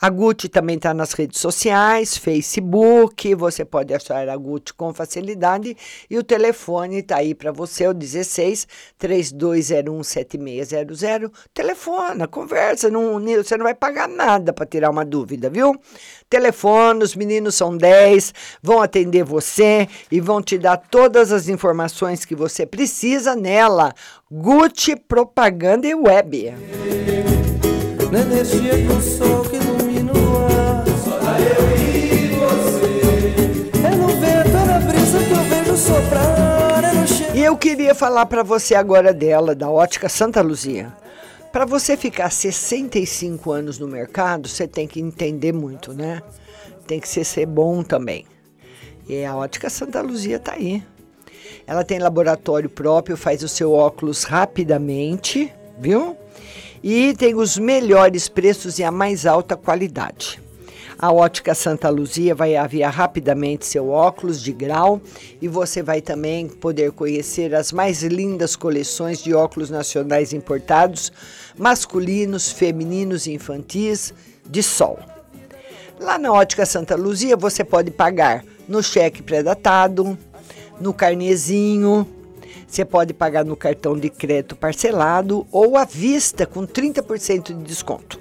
[0.00, 5.76] A Gucci também está nas redes sociais, Facebook, você pode achar a Gucci com facilidade
[6.08, 8.66] e o telefone está aí para você, o 16
[8.98, 11.30] 3201 7600.
[11.52, 15.74] Telefona, conversa, não, você não vai pagar nada para tirar uma dúvida, viu?
[16.28, 22.24] Telefone, os meninos são 10, vão atender você e vão te dar todas as informações
[22.24, 23.94] que você precisa nela.
[24.30, 27.25] Gucci Propaganda e Web.
[28.08, 34.78] Do sol que ilumina o ar Só eu e você É no vento, é na
[34.78, 37.36] brisa que eu vejo soprar é no cheiro...
[37.36, 40.92] E eu queria falar para você agora dela, da Ótica Santa Luzia.
[41.52, 46.22] Para você ficar 65 anos no mercado, você tem que entender muito, né?
[46.86, 48.24] Tem que ser, ser bom também.
[49.08, 50.80] E a Ótica Santa Luzia tá aí.
[51.66, 56.16] Ela tem laboratório próprio, faz o seu óculos rapidamente, viu?
[56.82, 60.40] E tem os melhores preços e a mais alta qualidade.
[60.98, 64.98] A Ótica Santa Luzia vai aviar rapidamente seu óculos de grau
[65.42, 71.12] e você vai também poder conhecer as mais lindas coleções de óculos nacionais importados,
[71.58, 74.14] masculinos, femininos e infantis,
[74.48, 74.98] de sol.
[76.00, 80.16] Lá na Ótica Santa Luzia você pode pagar no cheque pré-datado,
[80.80, 82.06] no carnezinho,
[82.66, 88.20] você pode pagar no cartão de crédito parcelado ou à vista com 30% de desconto.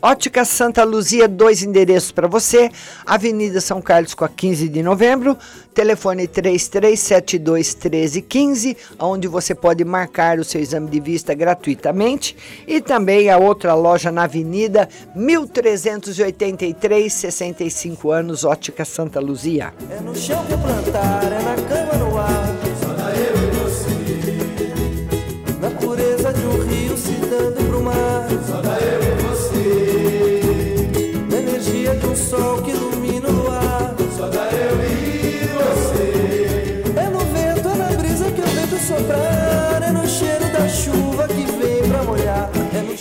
[0.00, 2.70] Ótica Santa Luzia, dois endereços para você.
[3.04, 5.36] Avenida São Carlos com a 15 de novembro,
[5.74, 12.36] telefone 3372 1315, onde você pode marcar o seu exame de vista gratuitamente.
[12.66, 19.72] E também a outra loja na Avenida 1383, 65 anos, Ótica Santa Luzia.
[19.90, 22.55] É no chão que plantar, é na cama no ar.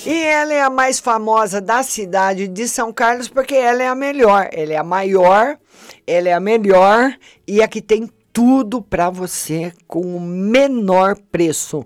[0.05, 3.95] E ela é a mais famosa da cidade de São Carlos porque ela é a
[3.95, 4.47] melhor.
[4.53, 5.57] Ela é a maior,
[6.05, 7.15] ela é a melhor
[7.47, 11.83] e a que tem tudo para você com o menor preço.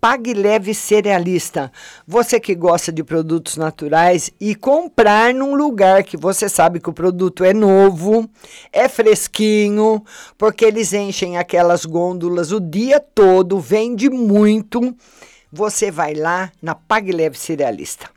[0.00, 1.72] Pague Leve Cerealista.
[2.06, 6.92] Você que gosta de produtos naturais e comprar num lugar que você sabe que o
[6.92, 8.28] produto é novo,
[8.72, 10.04] é fresquinho,
[10.38, 14.94] porque eles enchem aquelas gôndolas o dia todo, vende muito.
[15.56, 18.10] Você vai lá na Pague Leve Cerealista.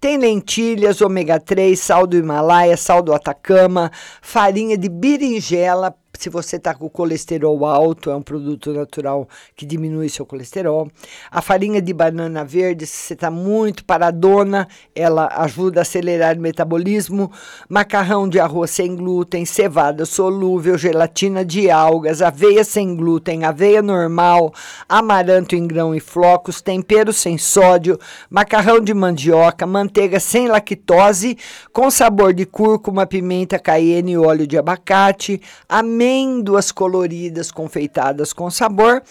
[0.00, 3.90] Tem lentilhas, ômega 3, sal do Himalaia, sal do Atacama,
[4.22, 10.08] farinha de berinjela se você está com colesterol alto, é um produto natural que diminui
[10.08, 10.88] seu colesterol.
[11.30, 16.40] A farinha de banana verde, se você está muito paradona, ela ajuda a acelerar o
[16.40, 17.30] metabolismo.
[17.68, 24.52] Macarrão de arroz sem glúten, cevada solúvel, gelatina de algas, aveia sem glúten, aveia normal,
[24.88, 27.98] amaranto em grão e flocos, tempero sem sódio,
[28.30, 31.36] macarrão de mandioca, manteiga sem lactose,
[31.72, 38.50] com sabor de cúrcuma, pimenta cayenne e óleo de abacate, amêndoas amêndoas coloridas confeitadas com
[38.50, 39.02] sabor,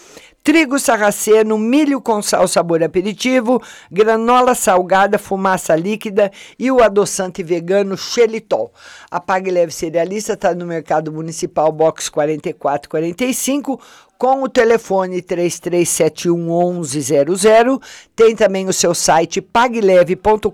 [0.44, 7.96] trigo sarraceno, milho com sal sabor aperitivo, granola salgada, fumaça líquida e o adoçante vegano
[7.98, 8.72] xelitol.
[9.10, 13.80] A Pague Leve Cerealista está no Mercado Municipal Box 4445
[14.16, 17.80] com o telefone 3371 1100.
[18.14, 20.48] Tem também o seu site pagleve.com.br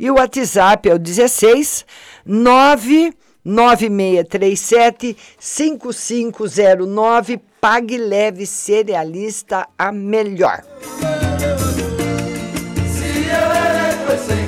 [0.00, 1.84] e o WhatsApp é o 16
[2.24, 3.12] 9
[3.44, 10.64] 9637 5509 Pague Leve Cerealista a melhor.
[14.08, 14.42] Você.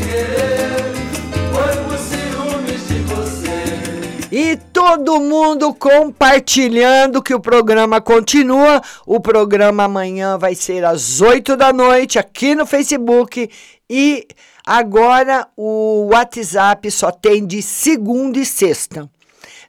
[4.37, 8.83] E todo mundo compartilhando que o programa continua.
[9.07, 13.49] O programa amanhã vai ser às 8 da noite aqui no Facebook
[13.89, 14.27] e
[14.65, 19.11] agora o WhatsApp só tem de segunda e sexta.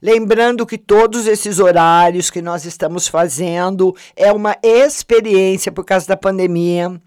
[0.05, 6.15] Lembrando que todos esses horários que nós estamos fazendo é uma experiência por causa da
[6.15, 7.01] pandemia.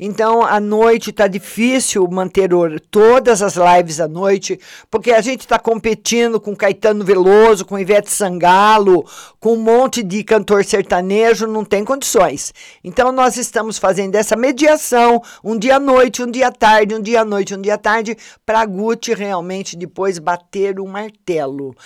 [0.00, 2.48] Então, à noite está difícil manter
[2.90, 4.58] todas as lives à noite,
[4.90, 9.04] porque a gente está competindo com Caetano Veloso, com Ivete Sangalo,
[9.38, 12.54] com um monte de cantor sertanejo, não tem condições.
[12.82, 17.02] Então, nós estamos fazendo essa mediação, um dia à noite, um dia à tarde, um
[17.02, 21.76] dia à noite, um dia à tarde, para a Gucci realmente depois bater o martelo.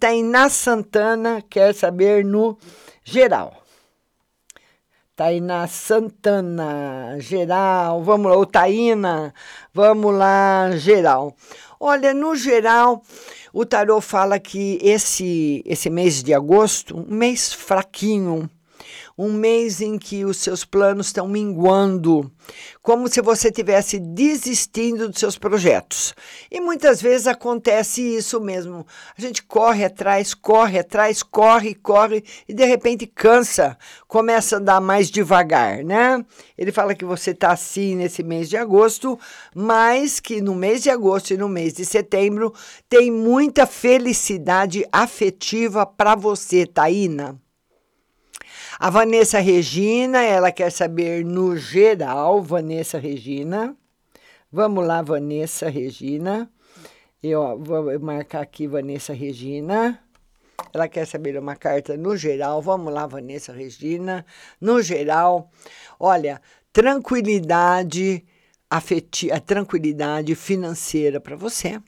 [0.00, 2.58] Tainá Santana quer saber no
[3.04, 3.62] geral.
[5.14, 9.32] Tainá Santana, geral, vamos lá, ou
[9.72, 11.36] vamos lá, geral.
[11.78, 13.00] Olha, no geral,
[13.52, 18.50] o tarô fala que esse, esse mês de agosto, um mês fraquinho,
[19.16, 22.30] um mês em que os seus planos estão minguando,
[22.82, 26.14] como se você tivesse desistindo dos seus projetos.
[26.50, 28.84] E muitas vezes acontece isso mesmo.
[29.16, 34.80] A gente corre atrás, corre atrás, corre, corre e de repente cansa, começa a andar
[34.80, 36.24] mais devagar, né?
[36.58, 39.18] Ele fala que você está assim nesse mês de agosto,
[39.54, 42.52] mas que no mês de agosto e no mês de setembro
[42.88, 47.43] tem muita felicidade afetiva para você, Taína.
[48.78, 53.76] A Vanessa Regina, ela quer saber no geral, Vanessa Regina.
[54.50, 56.50] Vamos lá, Vanessa Regina.
[57.22, 60.00] Eu vou marcar aqui Vanessa Regina.
[60.72, 62.60] Ela quer saber uma carta no geral.
[62.60, 64.26] Vamos lá, Vanessa Regina.
[64.60, 65.50] No geral,
[65.98, 68.24] olha, tranquilidade
[68.68, 71.80] afetiva, tranquilidade financeira para você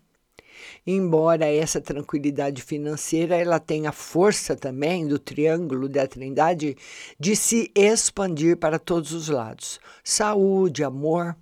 [0.86, 6.76] embora essa tranquilidade financeira ela tenha força também do triângulo da Trindade
[7.18, 11.36] de se expandir para todos os lados, saúde, amor,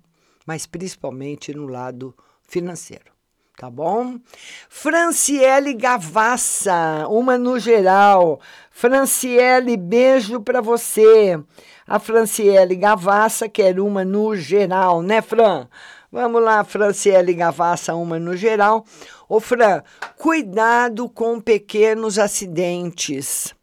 [0.45, 2.15] mas principalmente no lado
[2.47, 3.15] financeiro.
[3.57, 4.19] Tá bom?
[4.67, 8.41] Franciele Gavassa, uma no geral.
[8.69, 11.39] Franciele, beijo para você.
[11.87, 15.69] A Franciele Gavassa quer uma no geral, né, Fran?
[16.11, 18.85] Vamos lá, Franciele Gavassa, uma no geral.
[19.27, 19.81] Ô, Fran,
[20.17, 23.55] cuidado com pequenos acidentes.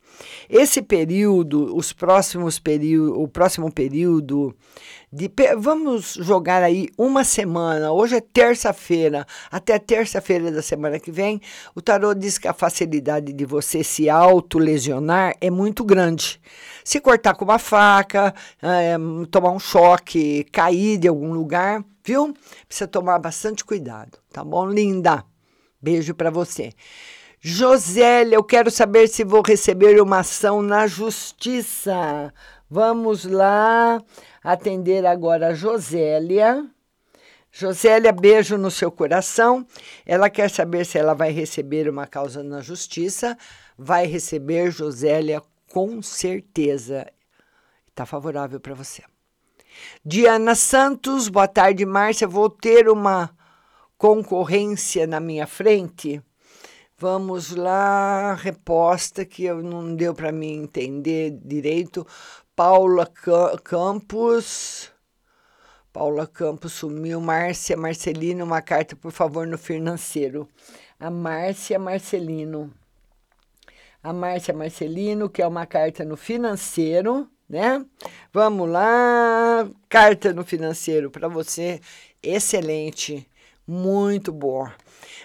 [0.48, 2.60] Esse período, os próximos
[3.16, 4.54] o próximo período
[5.12, 7.92] de vamos jogar aí uma semana.
[7.92, 11.40] Hoje é terça-feira, até terça-feira da semana que vem,
[11.74, 16.40] o tarô diz que a facilidade de você se autolesionar é muito grande.
[16.84, 18.96] Se cortar com uma faca, é,
[19.30, 22.34] tomar um choque, cair de algum lugar, viu?
[22.66, 25.24] Precisa tomar bastante cuidado, tá bom, linda?
[25.82, 26.72] Beijo para você.
[27.40, 32.32] Josélia, eu quero saber se vou receber uma ação na justiça.
[32.70, 34.00] Vamos lá
[34.44, 36.64] atender agora a Josélia.
[37.50, 39.66] Josélia, beijo no seu coração.
[40.06, 43.36] Ela quer saber se ela vai receber uma causa na justiça.
[43.76, 47.06] Vai receber, Josélia, com certeza.
[47.88, 49.02] Está favorável para você.
[50.04, 52.28] Diana Santos, boa tarde, Márcia.
[52.28, 53.36] Vou ter uma
[54.02, 56.20] concorrência na minha frente.
[56.98, 62.04] Vamos lá, reposta que eu não deu para mim entender direito.
[62.56, 63.08] Paula
[63.62, 64.90] Campos.
[65.92, 67.20] Paula Campos sumiu.
[67.20, 70.48] Márcia Marcelino, uma carta, por favor, no financeiro.
[70.98, 72.74] A Márcia Marcelino.
[74.02, 77.86] A Márcia Marcelino, que é uma carta no financeiro, né?
[78.32, 79.70] Vamos lá.
[79.88, 81.80] Carta no financeiro para você.
[82.20, 83.28] Excelente
[83.66, 84.72] muito boa.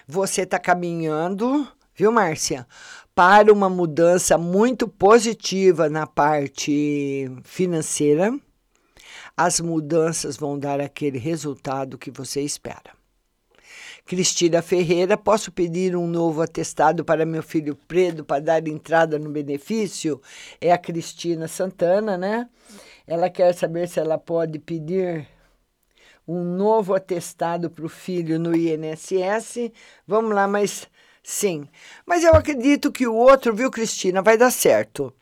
[0.06, 2.66] Você está caminhando, viu, Márcia,
[3.14, 8.32] para uma mudança muito positiva na parte financeira.
[9.36, 12.98] As mudanças vão dar aquele resultado que você espera.
[14.08, 19.28] Cristina Ferreira, posso pedir um novo atestado para meu filho Predo para dar entrada no
[19.28, 20.18] benefício?
[20.60, 22.48] É a Cristina Santana, né?
[23.06, 25.28] Ela quer saber se ela pode pedir
[26.28, 29.72] um novo atestado para o filho no INSS.
[30.06, 30.86] Vamos lá, mas
[31.22, 31.68] Sim.
[32.06, 35.12] Mas eu acredito que o outro, viu, Cristina, vai dar certo.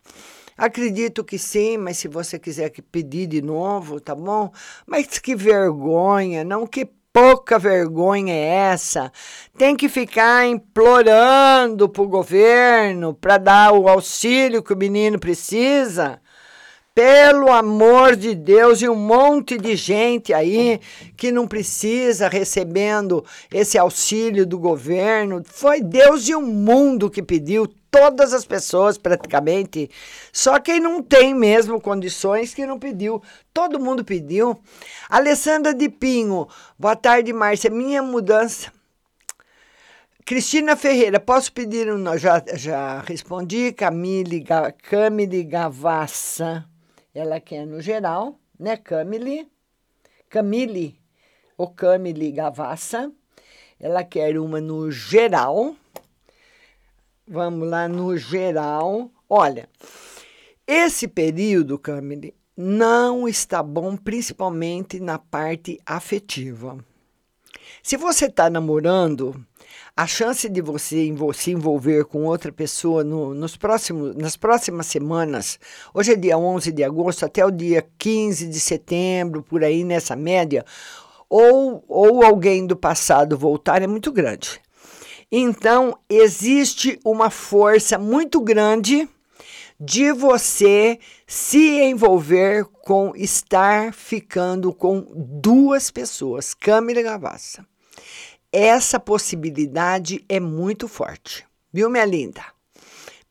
[0.57, 4.49] Acredito que sim, mas se você quiser que pedir de novo, tá bom?
[4.85, 9.11] Mas que vergonha, não que pouca vergonha é essa?
[9.57, 16.21] Tem que ficar implorando para o governo para dar o auxílio que o menino precisa?
[16.97, 20.81] Pelo amor de Deus, e um monte de gente aí
[21.15, 23.23] que não precisa recebendo
[23.53, 25.43] esse auxílio do governo.
[25.45, 29.91] Foi Deus e o mundo que pediu, todas as pessoas praticamente.
[30.33, 33.21] Só quem não tem mesmo condições que não pediu.
[33.53, 34.59] Todo mundo pediu.
[35.07, 36.47] Alessandra de Pinho,
[36.79, 37.69] boa tarde, Márcia.
[37.69, 38.73] Minha mudança.
[40.25, 42.17] Cristina Ferreira, posso pedir um.
[42.17, 43.71] Já, já respondi.
[43.71, 44.43] Camille,
[44.81, 46.65] Camille Gavassa
[47.17, 48.77] ela quer no geral, né?
[48.77, 49.47] Camille,
[50.29, 50.99] Camille
[51.57, 53.11] ou Camille Gavassa.
[53.79, 55.75] Ela quer uma no geral.
[57.27, 59.09] Vamos lá no geral.
[59.29, 59.67] Olha,
[60.65, 66.77] esse período, Camille, não está bom, principalmente na parte afetiva.
[67.81, 69.43] Se você está namorando,
[69.97, 75.59] a chance de você se envolver com outra pessoa no, nos próximos, nas próximas semanas,
[75.91, 80.15] hoje é dia 11 de agosto, até o dia 15 de setembro, por aí nessa
[80.15, 80.63] média,
[81.27, 84.61] ou, ou alguém do passado voltar, é muito grande.
[85.31, 89.09] Então, existe uma força muito grande
[89.79, 95.07] de você se envolver com estar ficando com
[95.41, 97.65] duas pessoas, Câmara Gavassa
[98.57, 101.45] essa possibilidade é muito forte.
[101.71, 102.41] Viu, minha linda?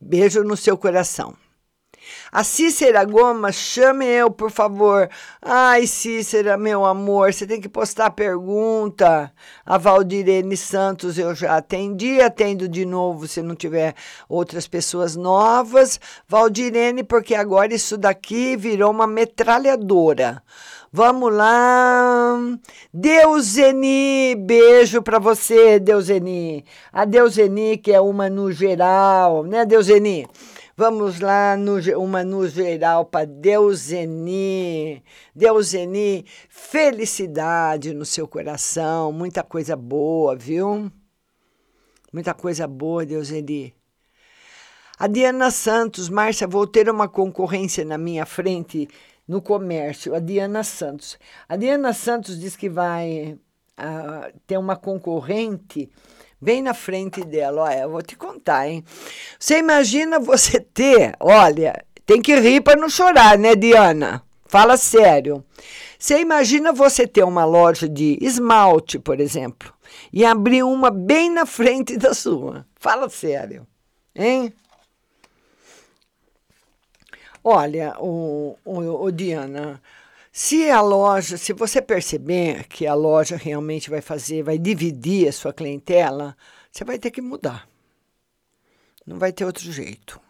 [0.00, 1.34] Beijo no seu coração.
[2.30, 5.08] A Cícera Gomes, chame eu, por favor.
[5.42, 9.32] Ai, Cícera, meu amor, você tem que postar pergunta.
[9.64, 13.94] A Valdirene Santos eu já atendi, atendo de novo se não tiver
[14.28, 15.98] outras pessoas novas.
[16.28, 20.42] Valdirene, porque agora isso daqui virou uma metralhadora.
[20.92, 22.38] Vamos lá.
[22.92, 26.64] Deuseni, beijo para você, Deuseni.
[26.92, 30.26] A Deuseni, que é uma no geral, né, Deuseni?
[30.76, 35.02] Vamos lá, no, uma no geral para Deuseni.
[35.34, 40.90] Deuseni, felicidade no seu coração, muita coisa boa, viu?
[42.12, 43.74] Muita coisa boa, Deuseni.
[44.98, 48.88] A Diana Santos, Márcia, vou ter uma concorrência na minha frente
[49.26, 51.18] no comércio, a Diana Santos.
[51.48, 53.36] A Diana Santos diz que vai
[53.78, 55.90] uh, ter uma concorrente
[56.40, 57.62] bem na frente dela.
[57.62, 58.84] Olha, eu vou te contar, hein?
[59.38, 64.22] Você imagina você ter, olha, tem que rir para não chorar, né, Diana?
[64.46, 65.44] Fala sério.
[65.98, 69.72] Você imagina você ter uma loja de esmalte, por exemplo,
[70.12, 72.66] e abrir uma bem na frente da sua.
[72.76, 73.66] Fala sério,
[74.14, 74.52] hein?
[77.48, 79.80] Olha, o, o, o, Diana,
[80.32, 85.32] se a loja, se você perceber que a loja realmente vai fazer, vai dividir a
[85.32, 86.36] sua clientela,
[86.72, 87.68] você vai ter que mudar.
[89.06, 90.20] Não vai ter outro jeito.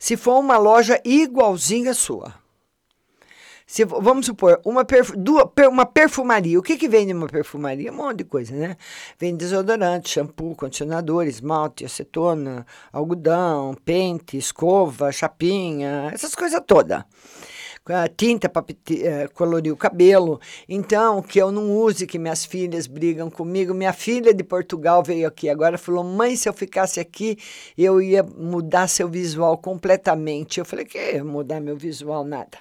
[0.00, 2.34] Se for uma loja igualzinha à sua,
[3.66, 4.86] se, vamos supor, uma,
[5.16, 6.56] duas, uma perfumaria.
[6.58, 7.92] O que, que vende uma perfumaria?
[7.92, 8.76] Um monte de coisa, né?
[9.18, 17.02] Vende desodorante, shampoo, condicionador, esmalte, acetona, algodão, pente, escova, chapinha, essas coisas todas
[18.16, 20.40] tinta para é, colorir o cabelo.
[20.68, 23.72] Então, que eu não use, que minhas filhas brigam comigo.
[23.72, 27.38] Minha filha de Portugal veio aqui agora falou: mãe, se eu ficasse aqui,
[27.76, 30.58] eu ia mudar seu visual completamente.
[30.58, 32.24] Eu falei: que mudar meu visual?
[32.24, 32.58] Nada.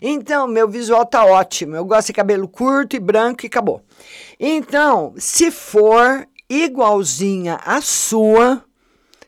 [0.00, 1.76] Então, meu visual tá ótimo.
[1.76, 3.82] Eu gosto de cabelo curto e branco e acabou.
[4.40, 8.64] Então, se for igualzinha à sua,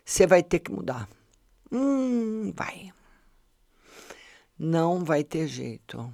[0.05, 1.09] você vai ter que mudar.
[1.71, 2.95] Hum, vai
[4.59, 6.13] não vai ter jeito.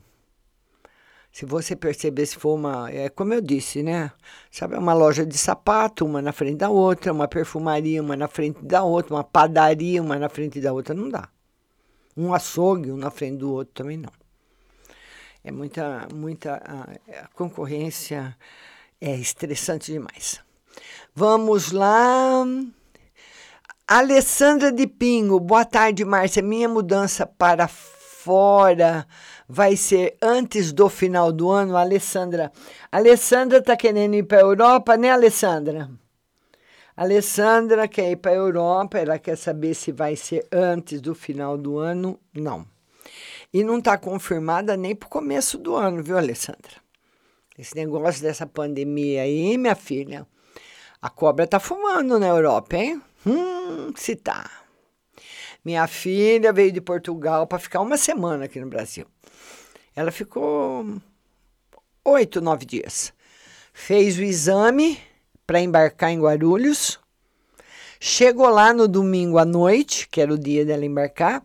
[1.32, 2.90] Se você perceber, se for uma.
[2.90, 4.10] É como eu disse, né?
[4.50, 8.64] Sabe, uma loja de sapato, uma na frente da outra, uma perfumaria, uma na frente
[8.64, 11.28] da outra, uma padaria, uma na frente da outra, não dá.
[12.16, 14.10] Um açougue, um na frente do outro também não.
[15.44, 16.56] É muita, muita.
[16.56, 18.36] A, a concorrência
[19.00, 20.40] é estressante demais.
[21.14, 22.44] Vamos lá.
[23.86, 26.42] Alessandra de Pinho, boa tarde, Márcia.
[26.42, 27.68] Minha mudança para
[28.30, 29.08] fora
[29.48, 32.52] vai ser antes do final do ano, Alessandra.
[32.92, 35.90] Alessandra está querendo ir para a Europa, né, Alessandra?
[36.96, 41.58] Alessandra quer ir para a Europa, ela quer saber se vai ser antes do final
[41.58, 42.20] do ano.
[42.32, 42.64] Não.
[43.52, 46.76] E não está confirmada nem para o começo do ano, viu, Alessandra?
[47.58, 50.24] Esse negócio dessa pandemia aí, minha filha.
[51.02, 53.02] A cobra tá fumando na Europa, hein?
[53.26, 54.59] Hum, se tá.
[55.64, 59.06] Minha filha veio de Portugal para ficar uma semana aqui no Brasil.
[59.94, 60.86] Ela ficou
[62.04, 63.12] oito, nove dias.
[63.72, 64.98] Fez o exame
[65.46, 66.98] para embarcar em Guarulhos.
[67.98, 71.42] Chegou lá no domingo à noite, que era o dia dela embarcar.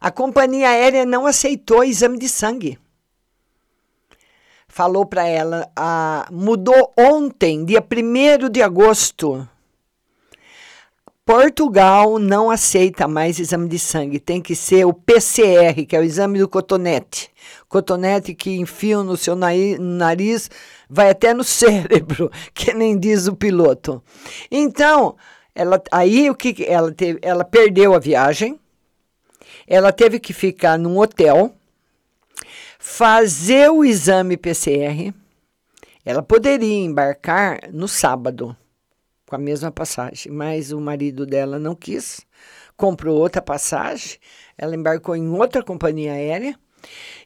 [0.00, 2.78] A companhia aérea não aceitou exame de sangue.
[4.66, 9.48] Falou para ela, ah, mudou ontem, dia 1 de agosto.
[11.24, 16.02] Portugal não aceita mais exame de sangue, tem que ser o PCR, que é o
[16.02, 17.30] exame do cotonete.
[17.68, 20.50] Cotonete que enfiam no seu nariz,
[20.90, 24.02] vai até no cérebro, que nem diz o piloto.
[24.50, 25.16] Então,
[25.54, 27.20] ela, aí o que ela teve?
[27.22, 28.58] Ela perdeu a viagem,
[29.64, 31.54] ela teve que ficar num hotel,
[32.80, 35.14] fazer o exame PCR.
[36.04, 38.56] Ela poderia embarcar no sábado
[39.32, 42.20] com a mesma passagem, mas o marido dela não quis,
[42.76, 44.18] comprou outra passagem,
[44.58, 46.54] ela embarcou em outra companhia aérea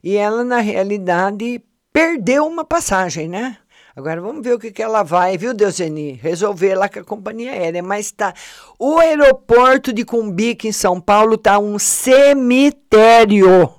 [0.05, 1.61] e ela, na realidade,
[1.93, 3.59] perdeu uma passagem, né?
[3.97, 6.13] Agora vamos ver o que, que ela vai, viu, Deuseni?
[6.13, 7.83] Resolver lá com a companhia aérea.
[7.83, 8.35] Mas tá.
[8.79, 13.71] O aeroporto de Cumbica, em São Paulo, tá um cemitério.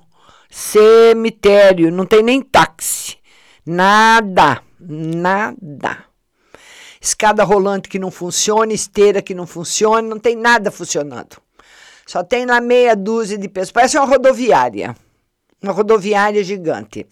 [0.50, 1.92] Cemitério.
[1.92, 3.16] Não tem nem táxi.
[3.64, 4.60] Nada.
[4.80, 6.07] Nada
[7.08, 11.36] escada rolante que não funciona, esteira que não funciona, não tem nada funcionando.
[12.06, 13.72] Só tem lá meia dúzia de pessoas.
[13.72, 14.96] Parece uma rodoviária.
[15.62, 17.06] Uma rodoviária gigante.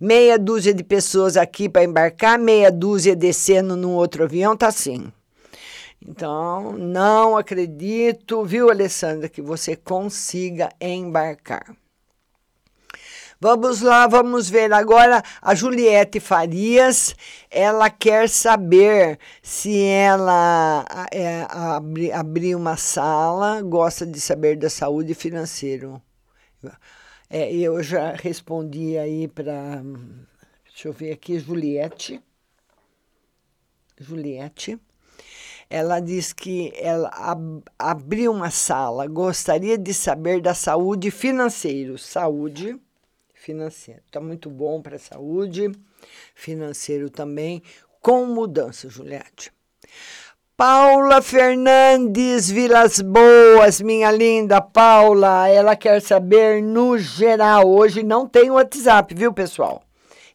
[0.00, 5.12] Meia dúzia de pessoas aqui para embarcar, meia dúzia descendo num outro avião, tá assim.
[6.04, 11.76] Então, não acredito, viu, Alessandra, que você consiga embarcar.
[13.44, 17.12] Vamos lá, vamos ver agora a Juliette Farias.
[17.50, 25.12] Ela quer saber se ela é, abrir abri uma sala, gosta de saber da saúde
[25.12, 26.00] financeira.
[27.28, 29.82] É, eu já respondi aí para.
[30.64, 32.22] Deixa eu ver aqui, Juliette.
[33.98, 34.78] Juliette.
[35.68, 41.98] Ela diz que ela ab, abriu uma sala, gostaria de saber da saúde financeira.
[41.98, 42.78] Saúde
[43.42, 44.00] financeiro.
[44.06, 45.72] Está muito bom para a saúde,
[46.34, 47.60] financeiro também,
[48.00, 49.52] com mudança, Juliette.
[50.56, 57.68] Paula Fernandes Vilas Boas, minha linda Paula, ela quer saber no geral.
[57.68, 59.82] Hoje não tem WhatsApp, viu, pessoal?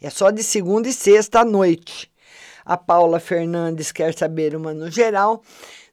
[0.02, 2.12] É só de segunda e sexta à noite.
[2.66, 5.42] A Paula Fernandes quer saber uma no geral.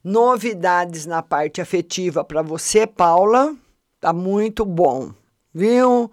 [0.02, 3.54] Novidades na parte afetiva para você, Paula.
[4.00, 5.12] Tá muito bom,
[5.54, 6.10] viu?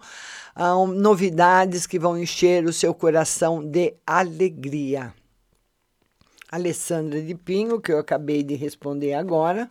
[0.56, 5.14] Um, novidades que vão encher o seu coração de alegria.
[6.50, 9.70] Alessandra de Pinho, que eu acabei de responder agora,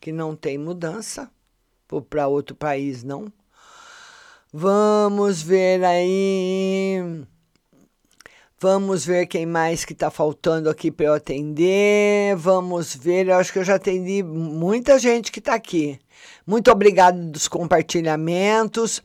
[0.00, 1.30] que não tem mudança,
[2.08, 3.30] para outro país não.
[4.50, 7.24] Vamos ver aí.
[8.58, 12.36] Vamos ver quem mais que está faltando aqui para eu atender.
[12.36, 15.98] Vamos ver, eu acho que eu já atendi muita gente que está aqui.
[16.46, 19.02] Muito obrigado dos compartilhamentos.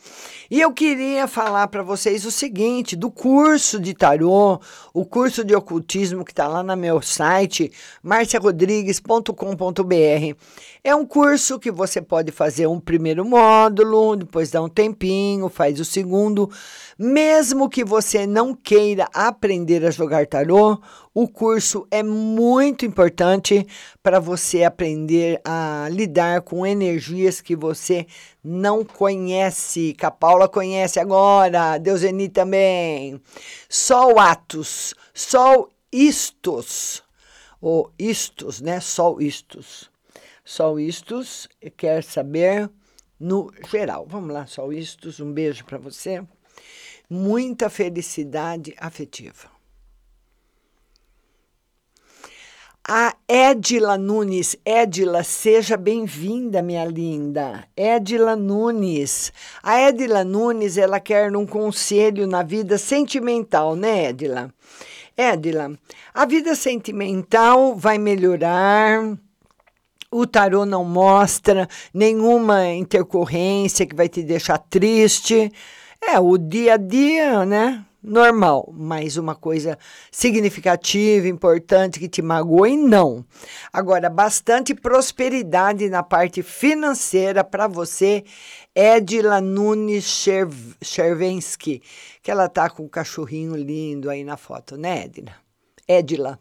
[0.50, 4.60] E eu queria falar para vocês o seguinte: do curso de tarô,
[4.94, 10.36] o curso de ocultismo que está lá no meu site, marciarodrigues.com.br.
[10.84, 15.80] É um curso que você pode fazer um primeiro módulo, depois dá um tempinho, faz
[15.80, 16.50] o segundo.
[16.98, 20.80] Mesmo que você não queira aprender a jogar tarô,
[21.20, 23.66] o curso é muito importante
[24.04, 28.06] para você aprender a lidar com energias que você
[28.44, 29.96] não conhece.
[29.98, 33.20] Que a Paula conhece agora, Deuseni também.
[33.68, 37.04] Sol Atos, Sol Istos,
[37.60, 38.80] ou Istos, né?
[38.80, 39.90] Sol Istos.
[40.46, 42.70] Sol Istos quer saber
[43.20, 44.06] no geral.
[44.08, 46.24] Vamos lá, Sol Istos, um beijo para você.
[47.10, 49.57] Muita felicidade afetiva.
[52.90, 54.56] A Edila Nunes.
[54.66, 57.68] Edila, seja bem-vinda, minha linda.
[57.76, 59.34] Edila Nunes.
[59.62, 64.54] A Edila Nunes, ela quer um conselho na vida sentimental, né, Edila?
[65.18, 65.78] Edila,
[66.14, 69.18] a vida sentimental vai melhorar.
[70.10, 75.52] O tarô não mostra nenhuma intercorrência que vai te deixar triste.
[76.02, 77.84] É, o dia a dia, né?
[78.08, 79.78] Normal, mas uma coisa
[80.12, 83.26] significativa, importante que te magoe, não.
[83.72, 88.24] Agora, bastante prosperidade na parte financeira para você,
[88.74, 90.26] Edila Nunes
[90.82, 91.84] Chervensky,
[92.24, 95.36] que ela tá com um cachorrinho lindo aí na foto, né, Edila?
[95.88, 96.40] Edila.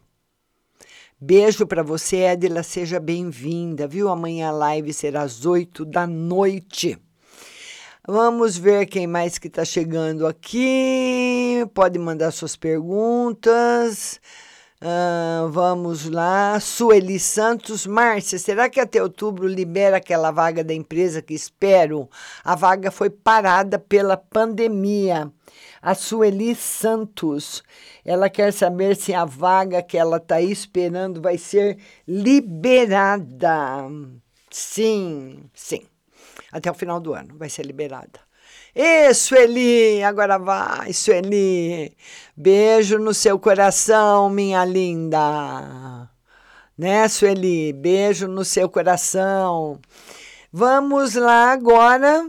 [1.18, 4.08] Beijo para você, Edila, seja bem-vinda, viu?
[4.08, 6.98] Amanhã a live será às 8 da noite.
[8.08, 11.66] Vamos ver quem mais que está chegando aqui.
[11.74, 14.20] Pode mandar suas perguntas.
[14.80, 16.60] Uh, vamos lá.
[16.60, 17.84] Sueli Santos.
[17.84, 22.08] Márcia, será que até outubro libera aquela vaga da empresa que espero?
[22.44, 25.32] A vaga foi parada pela pandemia.
[25.82, 27.64] A Sueli Santos.
[28.04, 31.76] Ela quer saber se a vaga que ela está esperando vai ser
[32.06, 33.88] liberada.
[34.48, 35.82] Sim, sim.
[36.52, 38.20] Até o final do ano vai ser liberada.
[38.74, 41.96] Ê, Sueli, agora vai, Sueli.
[42.36, 46.10] Beijo no seu coração, minha linda.
[46.76, 47.72] Né, Sueli?
[47.72, 49.80] Beijo no seu coração.
[50.52, 52.26] Vamos lá agora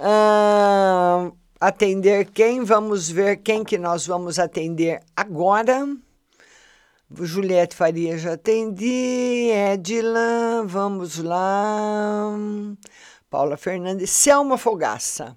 [0.00, 2.64] uh, atender quem?
[2.64, 5.86] Vamos ver quem que nós vamos atender agora.
[7.10, 12.36] Juliette Faria já atendi, Edila, vamos lá.
[13.28, 15.36] Paula Fernandes, Selma Fogaça.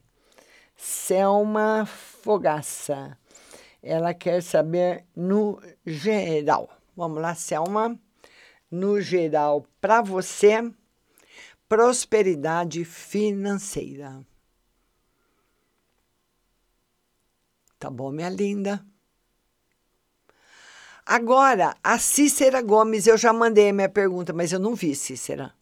[0.76, 3.18] Selma Fogaça.
[3.82, 6.70] Ela quer saber no geral.
[6.96, 8.00] Vamos lá, Selma.
[8.70, 10.72] No geral, para você,
[11.68, 14.26] prosperidade financeira.
[17.80, 18.86] Tá bom, minha linda?
[21.06, 25.54] Agora, a Cícera Gomes, eu já mandei a minha pergunta, mas eu não vi, Cícera.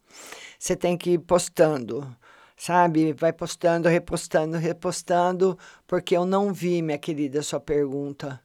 [0.58, 2.14] Você tem que ir postando
[2.58, 3.12] sabe?
[3.12, 8.40] Vai postando, repostando, repostando, porque eu não vi, minha querida, sua pergunta.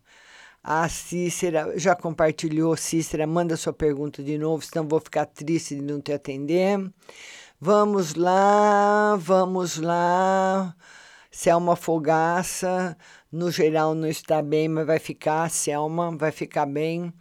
[0.64, 5.82] A Cícera já compartilhou, Cícera, manda sua pergunta de novo, senão vou ficar triste de
[5.82, 6.80] não te atender.
[7.59, 10.76] Vamos lá, vamos lá.
[11.32, 12.95] Selma Fogaça,
[13.34, 17.12] no geral não está bem, mas vai ficar, Selma, vai ficar bem.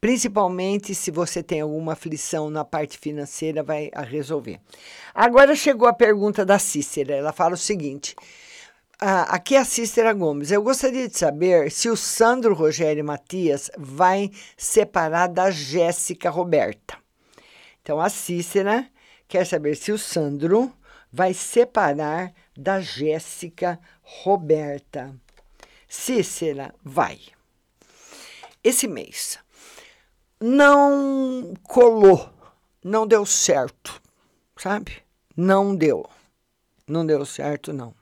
[0.00, 4.60] Principalmente se você tem alguma aflição na parte financeira, vai resolver.
[5.14, 7.14] Agora chegou a pergunta da Cícera.
[7.14, 8.16] Ela fala o seguinte:
[9.00, 10.50] ah, aqui é a Cícera Gomes.
[10.50, 16.98] Eu gostaria de saber se o Sandro Rogério Matias vai separar da Jéssica Roberta.
[17.80, 18.90] Então a Cícera
[19.28, 20.72] quer saber se o Sandro
[21.12, 25.14] vai separar da Jéssica Roberta.
[25.92, 27.18] Cícera, vai.
[28.62, 29.40] Esse mês
[30.40, 32.30] não colou,
[32.84, 34.00] não deu certo,
[34.56, 35.02] sabe?
[35.36, 36.08] Não deu.
[36.86, 37.92] Não deu certo, não.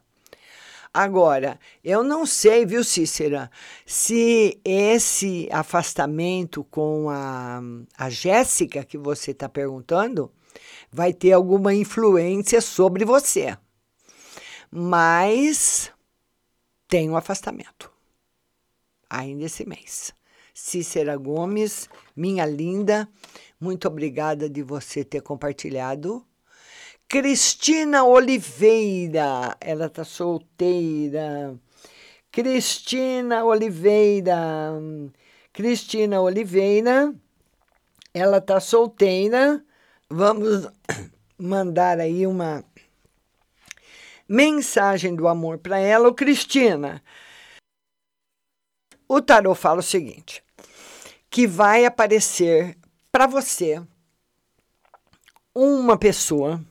[0.93, 3.51] Agora, eu não sei, viu, Cícera,
[3.87, 7.63] se esse afastamento com a,
[7.97, 10.31] a Jéssica que você está perguntando
[10.93, 13.57] vai ter alguma influência sobre você.
[14.71, 15.91] Mas
[16.89, 17.93] tem um afastamento
[19.09, 20.13] ainda esse mês.
[20.53, 23.09] Cícera Gomes, minha linda,
[23.61, 26.25] muito obrigada de você ter compartilhado.
[27.09, 31.57] Cristina Oliveira, ela está solteira.
[32.31, 34.37] Cristina Oliveira,
[35.53, 37.15] Cristina Oliveira,
[38.13, 39.65] ela está solteira.
[40.11, 40.69] Vamos
[41.39, 42.65] mandar aí uma
[44.29, 46.09] mensagem do amor para ela.
[46.09, 47.03] Ô, Cristina,
[49.09, 50.45] o tarô fala o seguinte:
[51.31, 52.77] que vai aparecer
[53.11, 53.83] para você
[55.55, 56.63] uma pessoa,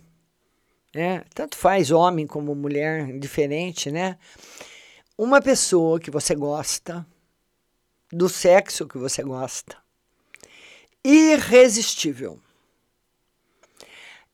[0.93, 1.23] né?
[1.33, 4.17] Tanto faz homem como mulher, diferente, né?
[5.17, 7.05] Uma pessoa que você gosta,
[8.11, 9.77] do sexo que você gosta,
[11.03, 12.39] irresistível.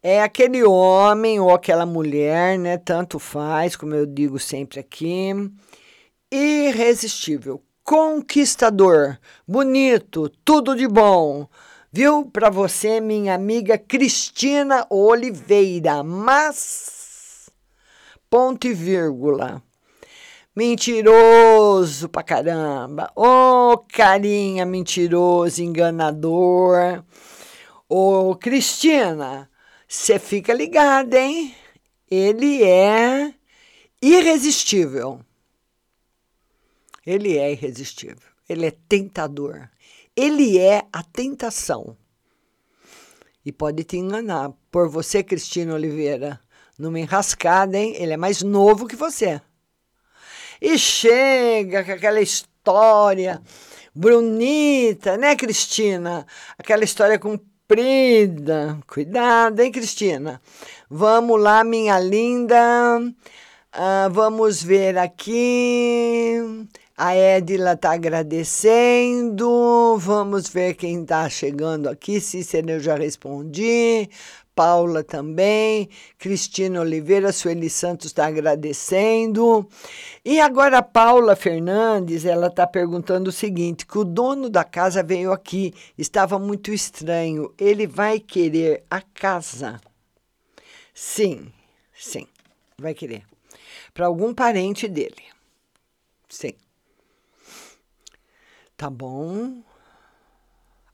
[0.03, 2.77] É aquele homem ou aquela mulher, né?
[2.77, 5.31] Tanto faz, como eu digo sempre aqui,
[6.29, 11.47] irresistível conquistador, bonito, tudo de bom.
[11.91, 12.25] Viu?
[12.25, 16.01] Para você, minha amiga Cristina Oliveira.
[16.03, 17.49] Mas,
[18.29, 19.61] ponto e vírgula.
[20.55, 23.11] Mentiroso pra caramba.
[23.15, 27.03] Ô, oh, carinha mentiroso, enganador.
[27.87, 29.49] Ô, oh, Cristina,
[29.93, 31.55] você fica ligada, hein?
[32.09, 33.31] Ele é
[34.01, 35.21] irresistível.
[37.05, 39.69] Ele é irresistível, ele é tentador,
[40.15, 41.95] ele é a tentação.
[43.45, 44.51] E pode te enganar.
[44.71, 46.39] Por você, Cristina Oliveira,
[46.79, 47.93] numa enrascada, hein?
[47.95, 49.39] Ele é mais novo que você.
[50.59, 53.43] E chega com aquela história
[53.93, 56.25] bonita, né, Cristina?
[56.57, 57.19] Aquela história
[57.67, 58.79] comprida.
[58.87, 60.41] Cuidado, hein, Cristina?
[60.89, 62.99] Vamos lá, minha linda.
[63.75, 66.67] Uh, vamos ver aqui.
[66.95, 69.97] A Edila está agradecendo.
[69.97, 72.21] Vamos ver quem está chegando aqui.
[72.21, 74.09] Cícero, eu já respondi.
[74.55, 79.67] Paula também, Cristina Oliveira, Sueli Santos está agradecendo.
[80.23, 85.01] E agora a Paula Fernandes, ela está perguntando o seguinte, que o dono da casa
[85.03, 89.79] veio aqui, estava muito estranho, ele vai querer a casa?
[90.93, 91.51] Sim,
[91.93, 92.27] sim,
[92.77, 93.23] vai querer.
[93.93, 95.23] Para algum parente dele.
[96.29, 96.53] Sim.
[98.77, 99.63] Tá bom.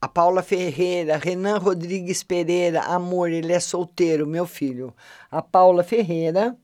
[0.02, 4.94] A Paula Ferreira, Renan Rodrigues Pereira, amor, ele é solteiro, meu filho.
[5.30, 6.56] A Paula Ferreira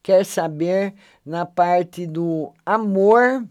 [0.00, 0.94] quer saber
[1.26, 3.44] na parte do amor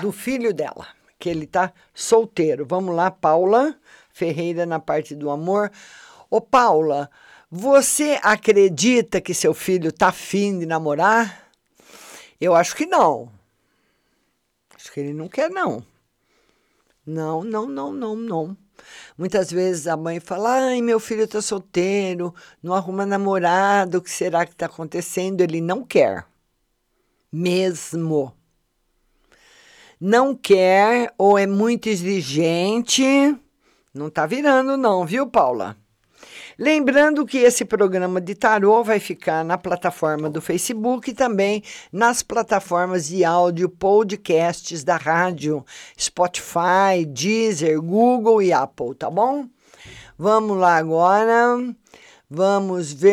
[0.00, 0.88] do filho dela,
[1.20, 2.66] que ele tá solteiro.
[2.66, 3.76] Vamos lá, Paula
[4.12, 5.70] Ferreira, na parte do amor.
[6.28, 7.08] Ô, Paula,
[7.48, 11.48] você acredita que seu filho tá afim de namorar?
[12.40, 13.30] Eu acho que não.
[14.74, 15.84] Acho que ele não quer, não.
[17.06, 18.56] Não, não, não, não, não.
[19.16, 24.10] Muitas vezes a mãe fala: ai, meu filho está solteiro, não arruma namorado, o que
[24.10, 25.40] será que está acontecendo?
[25.40, 26.26] Ele não quer.
[27.32, 28.34] Mesmo.
[30.00, 33.04] Não quer ou é muito exigente.
[33.92, 35.76] Não está virando, não, viu, Paula?
[36.60, 42.22] Lembrando que esse programa de tarô vai ficar na plataforma do Facebook e também nas
[42.22, 45.64] plataformas de áudio podcasts da rádio,
[45.98, 49.46] Spotify, Deezer, Google e Apple, tá bom?
[50.18, 51.56] Vamos lá agora.
[52.28, 53.10] Vamos ver.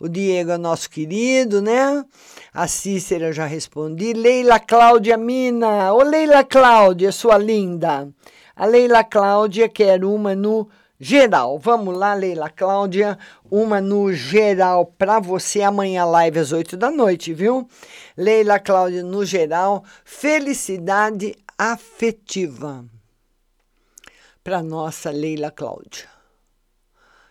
[0.00, 2.04] O Diego é nosso querido, né?
[2.52, 4.12] A Cícera já respondi.
[4.14, 5.94] Leila Cláudia Mina.
[5.94, 8.08] Ô, Leila Cláudia, sua linda.
[8.56, 10.68] A Leila Cláudia quer uma no
[10.98, 11.58] geral.
[11.58, 13.18] Vamos lá, Leila Cláudia,
[13.50, 17.68] uma no geral para você amanhã live às 8 da noite, viu?
[18.16, 22.84] Leila Cláudia no geral, felicidade afetiva.
[24.42, 26.08] Para nossa Leila Cláudia.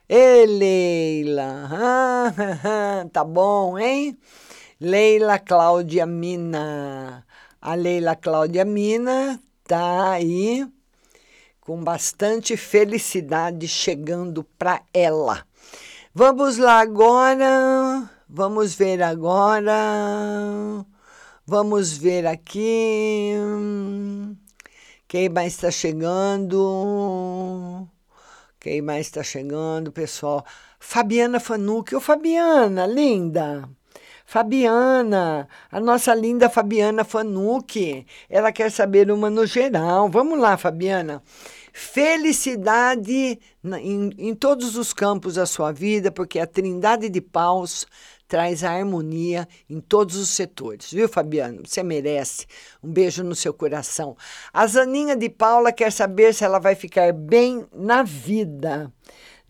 [0.07, 4.17] Ê, Leila, ah, tá bom, hein?
[4.79, 7.25] Leila Cláudia Mina.
[7.61, 10.67] A Leila Cláudia Mina tá aí
[11.65, 15.43] com bastante felicidade chegando para ela.
[16.13, 19.75] Vamos lá agora, vamos ver agora,
[21.45, 23.33] vamos ver aqui.
[25.07, 26.55] Quem mais está chegando?
[28.59, 30.45] Quem mais está chegando, pessoal?
[30.79, 31.95] Fabiana Fanucci.
[31.95, 33.67] Ô, Fabiana, linda!
[34.25, 38.05] Fabiana, a nossa linda Fabiana Fanucci.
[38.27, 40.09] Ela quer saber uma no geral.
[40.09, 41.21] Vamos lá, Fabiana.
[41.77, 43.37] Felicidade
[43.81, 47.85] em, em todos os campos da sua vida, porque a Trindade de Paus
[48.29, 51.63] traz a harmonia em todos os setores, viu, Fabiano?
[51.65, 52.45] Você merece.
[52.81, 54.15] Um beijo no seu coração.
[54.53, 58.89] A Zaninha de Paula quer saber se ela vai ficar bem na vida.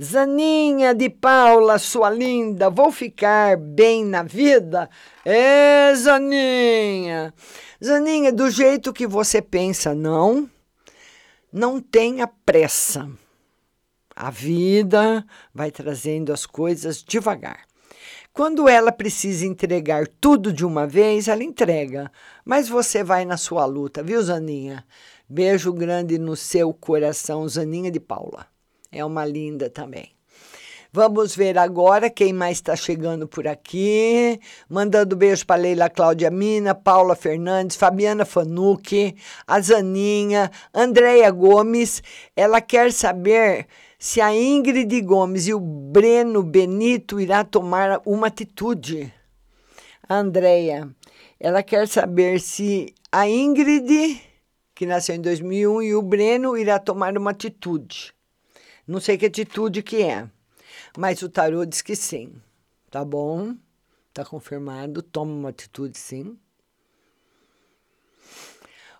[0.02, 4.90] Zaninha de Paula, sua linda, vou ficar bem na vida?
[5.24, 7.32] É, Zaninha.
[7.84, 10.50] Zaninha, do jeito que você pensa, não.
[11.58, 13.10] Não tenha pressa.
[14.14, 17.62] A vida vai trazendo as coisas devagar.
[18.34, 22.12] Quando ela precisa entregar tudo de uma vez, ela entrega.
[22.44, 24.86] Mas você vai na sua luta, viu, Zaninha?
[25.30, 28.48] Beijo grande no seu coração, Zaninha de Paula.
[28.92, 30.15] É uma linda também.
[30.96, 34.40] Vamos ver agora quem mais está chegando por aqui.
[34.70, 39.14] Mandando beijo para Leila Cláudia Mina, Paula Fernandes, Fabiana Fanucci,
[39.46, 42.02] a Zaninha, Andréia Gomes.
[42.34, 43.68] Ela quer saber
[44.00, 49.14] se a Ingrid Gomes e o Breno Benito irá tomar uma atitude.
[50.08, 50.90] A Andréia,
[51.38, 54.22] ela quer saber se a Ingrid,
[54.74, 58.14] que nasceu em 2001, e o Breno irá tomar uma atitude.
[58.88, 60.34] Não sei que atitude que é.
[60.98, 62.34] Mas o tarô diz que sim.
[62.90, 63.56] Tá bom?
[64.14, 65.02] Tá confirmado.
[65.02, 66.38] Toma uma atitude, sim.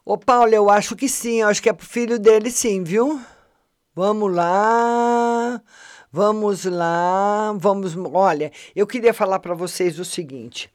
[0.04, 1.42] Ô, Paulo, eu acho que sim.
[1.42, 3.20] Eu acho que é pro filho dele, sim, viu?
[3.96, 5.62] Vamos lá.
[6.16, 7.94] Vamos lá, vamos.
[8.14, 10.72] Olha, eu queria falar para vocês o seguinte: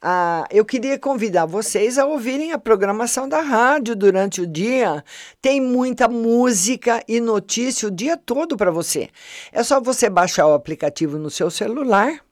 [0.00, 5.04] ah, eu queria convidar vocês a ouvirem a programação da rádio durante o dia.
[5.42, 9.10] Tem muita música e notícia o dia todo para você.
[9.52, 12.24] É só você baixar o aplicativo no seu celular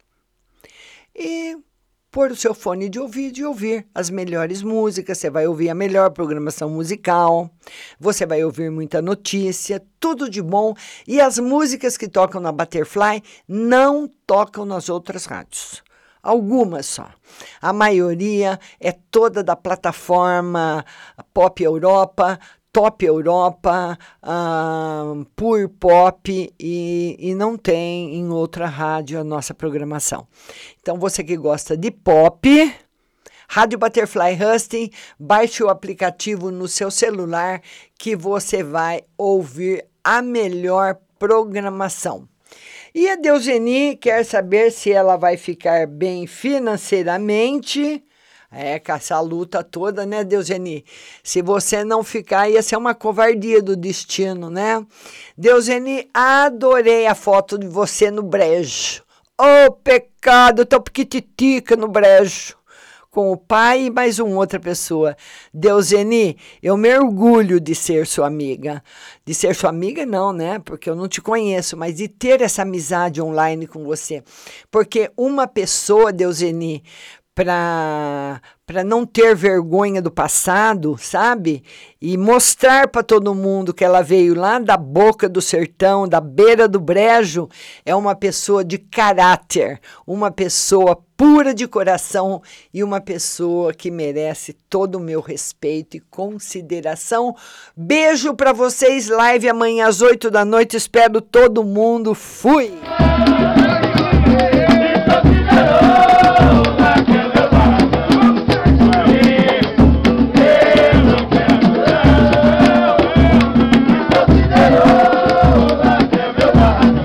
[1.15, 1.59] e
[2.17, 5.19] pôr o seu fone de ouvido e ouvir as melhores músicas.
[5.19, 7.51] Você vai ouvir a melhor programação musical,
[8.01, 10.73] você vai ouvir muita notícia, tudo de bom.
[11.07, 15.83] E as músicas que tocam na Butterfly não tocam nas outras rádios.
[16.23, 17.07] algumas só.
[17.61, 20.87] A maioria é toda da plataforma
[21.35, 22.41] Pop Europa,
[22.77, 30.29] Top Europa, uh, Pur Pop e, e não tem em outra rádio a nossa programação.
[30.83, 32.75] Então, você que gosta de pop,
[33.49, 37.63] Rádio Butterfly Husting, baixe o aplicativo no seu celular
[37.99, 42.29] que você vai ouvir a melhor programação.
[42.95, 48.05] E a Deuseni quer saber se ela vai ficar bem financeiramente.
[48.59, 50.83] É, com essa luta toda, né, Deuseni?
[51.23, 54.83] Se você não ficar, ia ser uma covardia do destino, né?
[55.37, 59.03] Deuseni, adorei a foto de você no brejo.
[59.39, 62.57] Ô, oh, pecado, tão piquititica no brejo
[63.17, 65.17] com o pai e mais uma outra pessoa.
[65.53, 68.83] Deuseni, eu me orgulho de ser sua amiga.
[69.25, 70.59] De ser sua amiga, não, né?
[70.59, 74.23] Porque eu não te conheço, mas de ter essa amizade online com você.
[74.71, 76.83] Porque uma pessoa, Deuseni,
[77.37, 81.63] para para não ter vergonha do passado, sabe?
[82.03, 86.67] E mostrar para todo mundo que ela veio lá da boca do sertão, da beira
[86.67, 87.49] do brejo,
[87.85, 92.43] é uma pessoa de caráter, uma pessoa pura de coração
[92.75, 97.37] e uma pessoa que merece todo o meu respeito e consideração.
[97.77, 100.77] Beijo para vocês, live amanhã às 8 da noite.
[100.77, 102.17] Espero todo mundo.
[102.17, 102.73] Fui!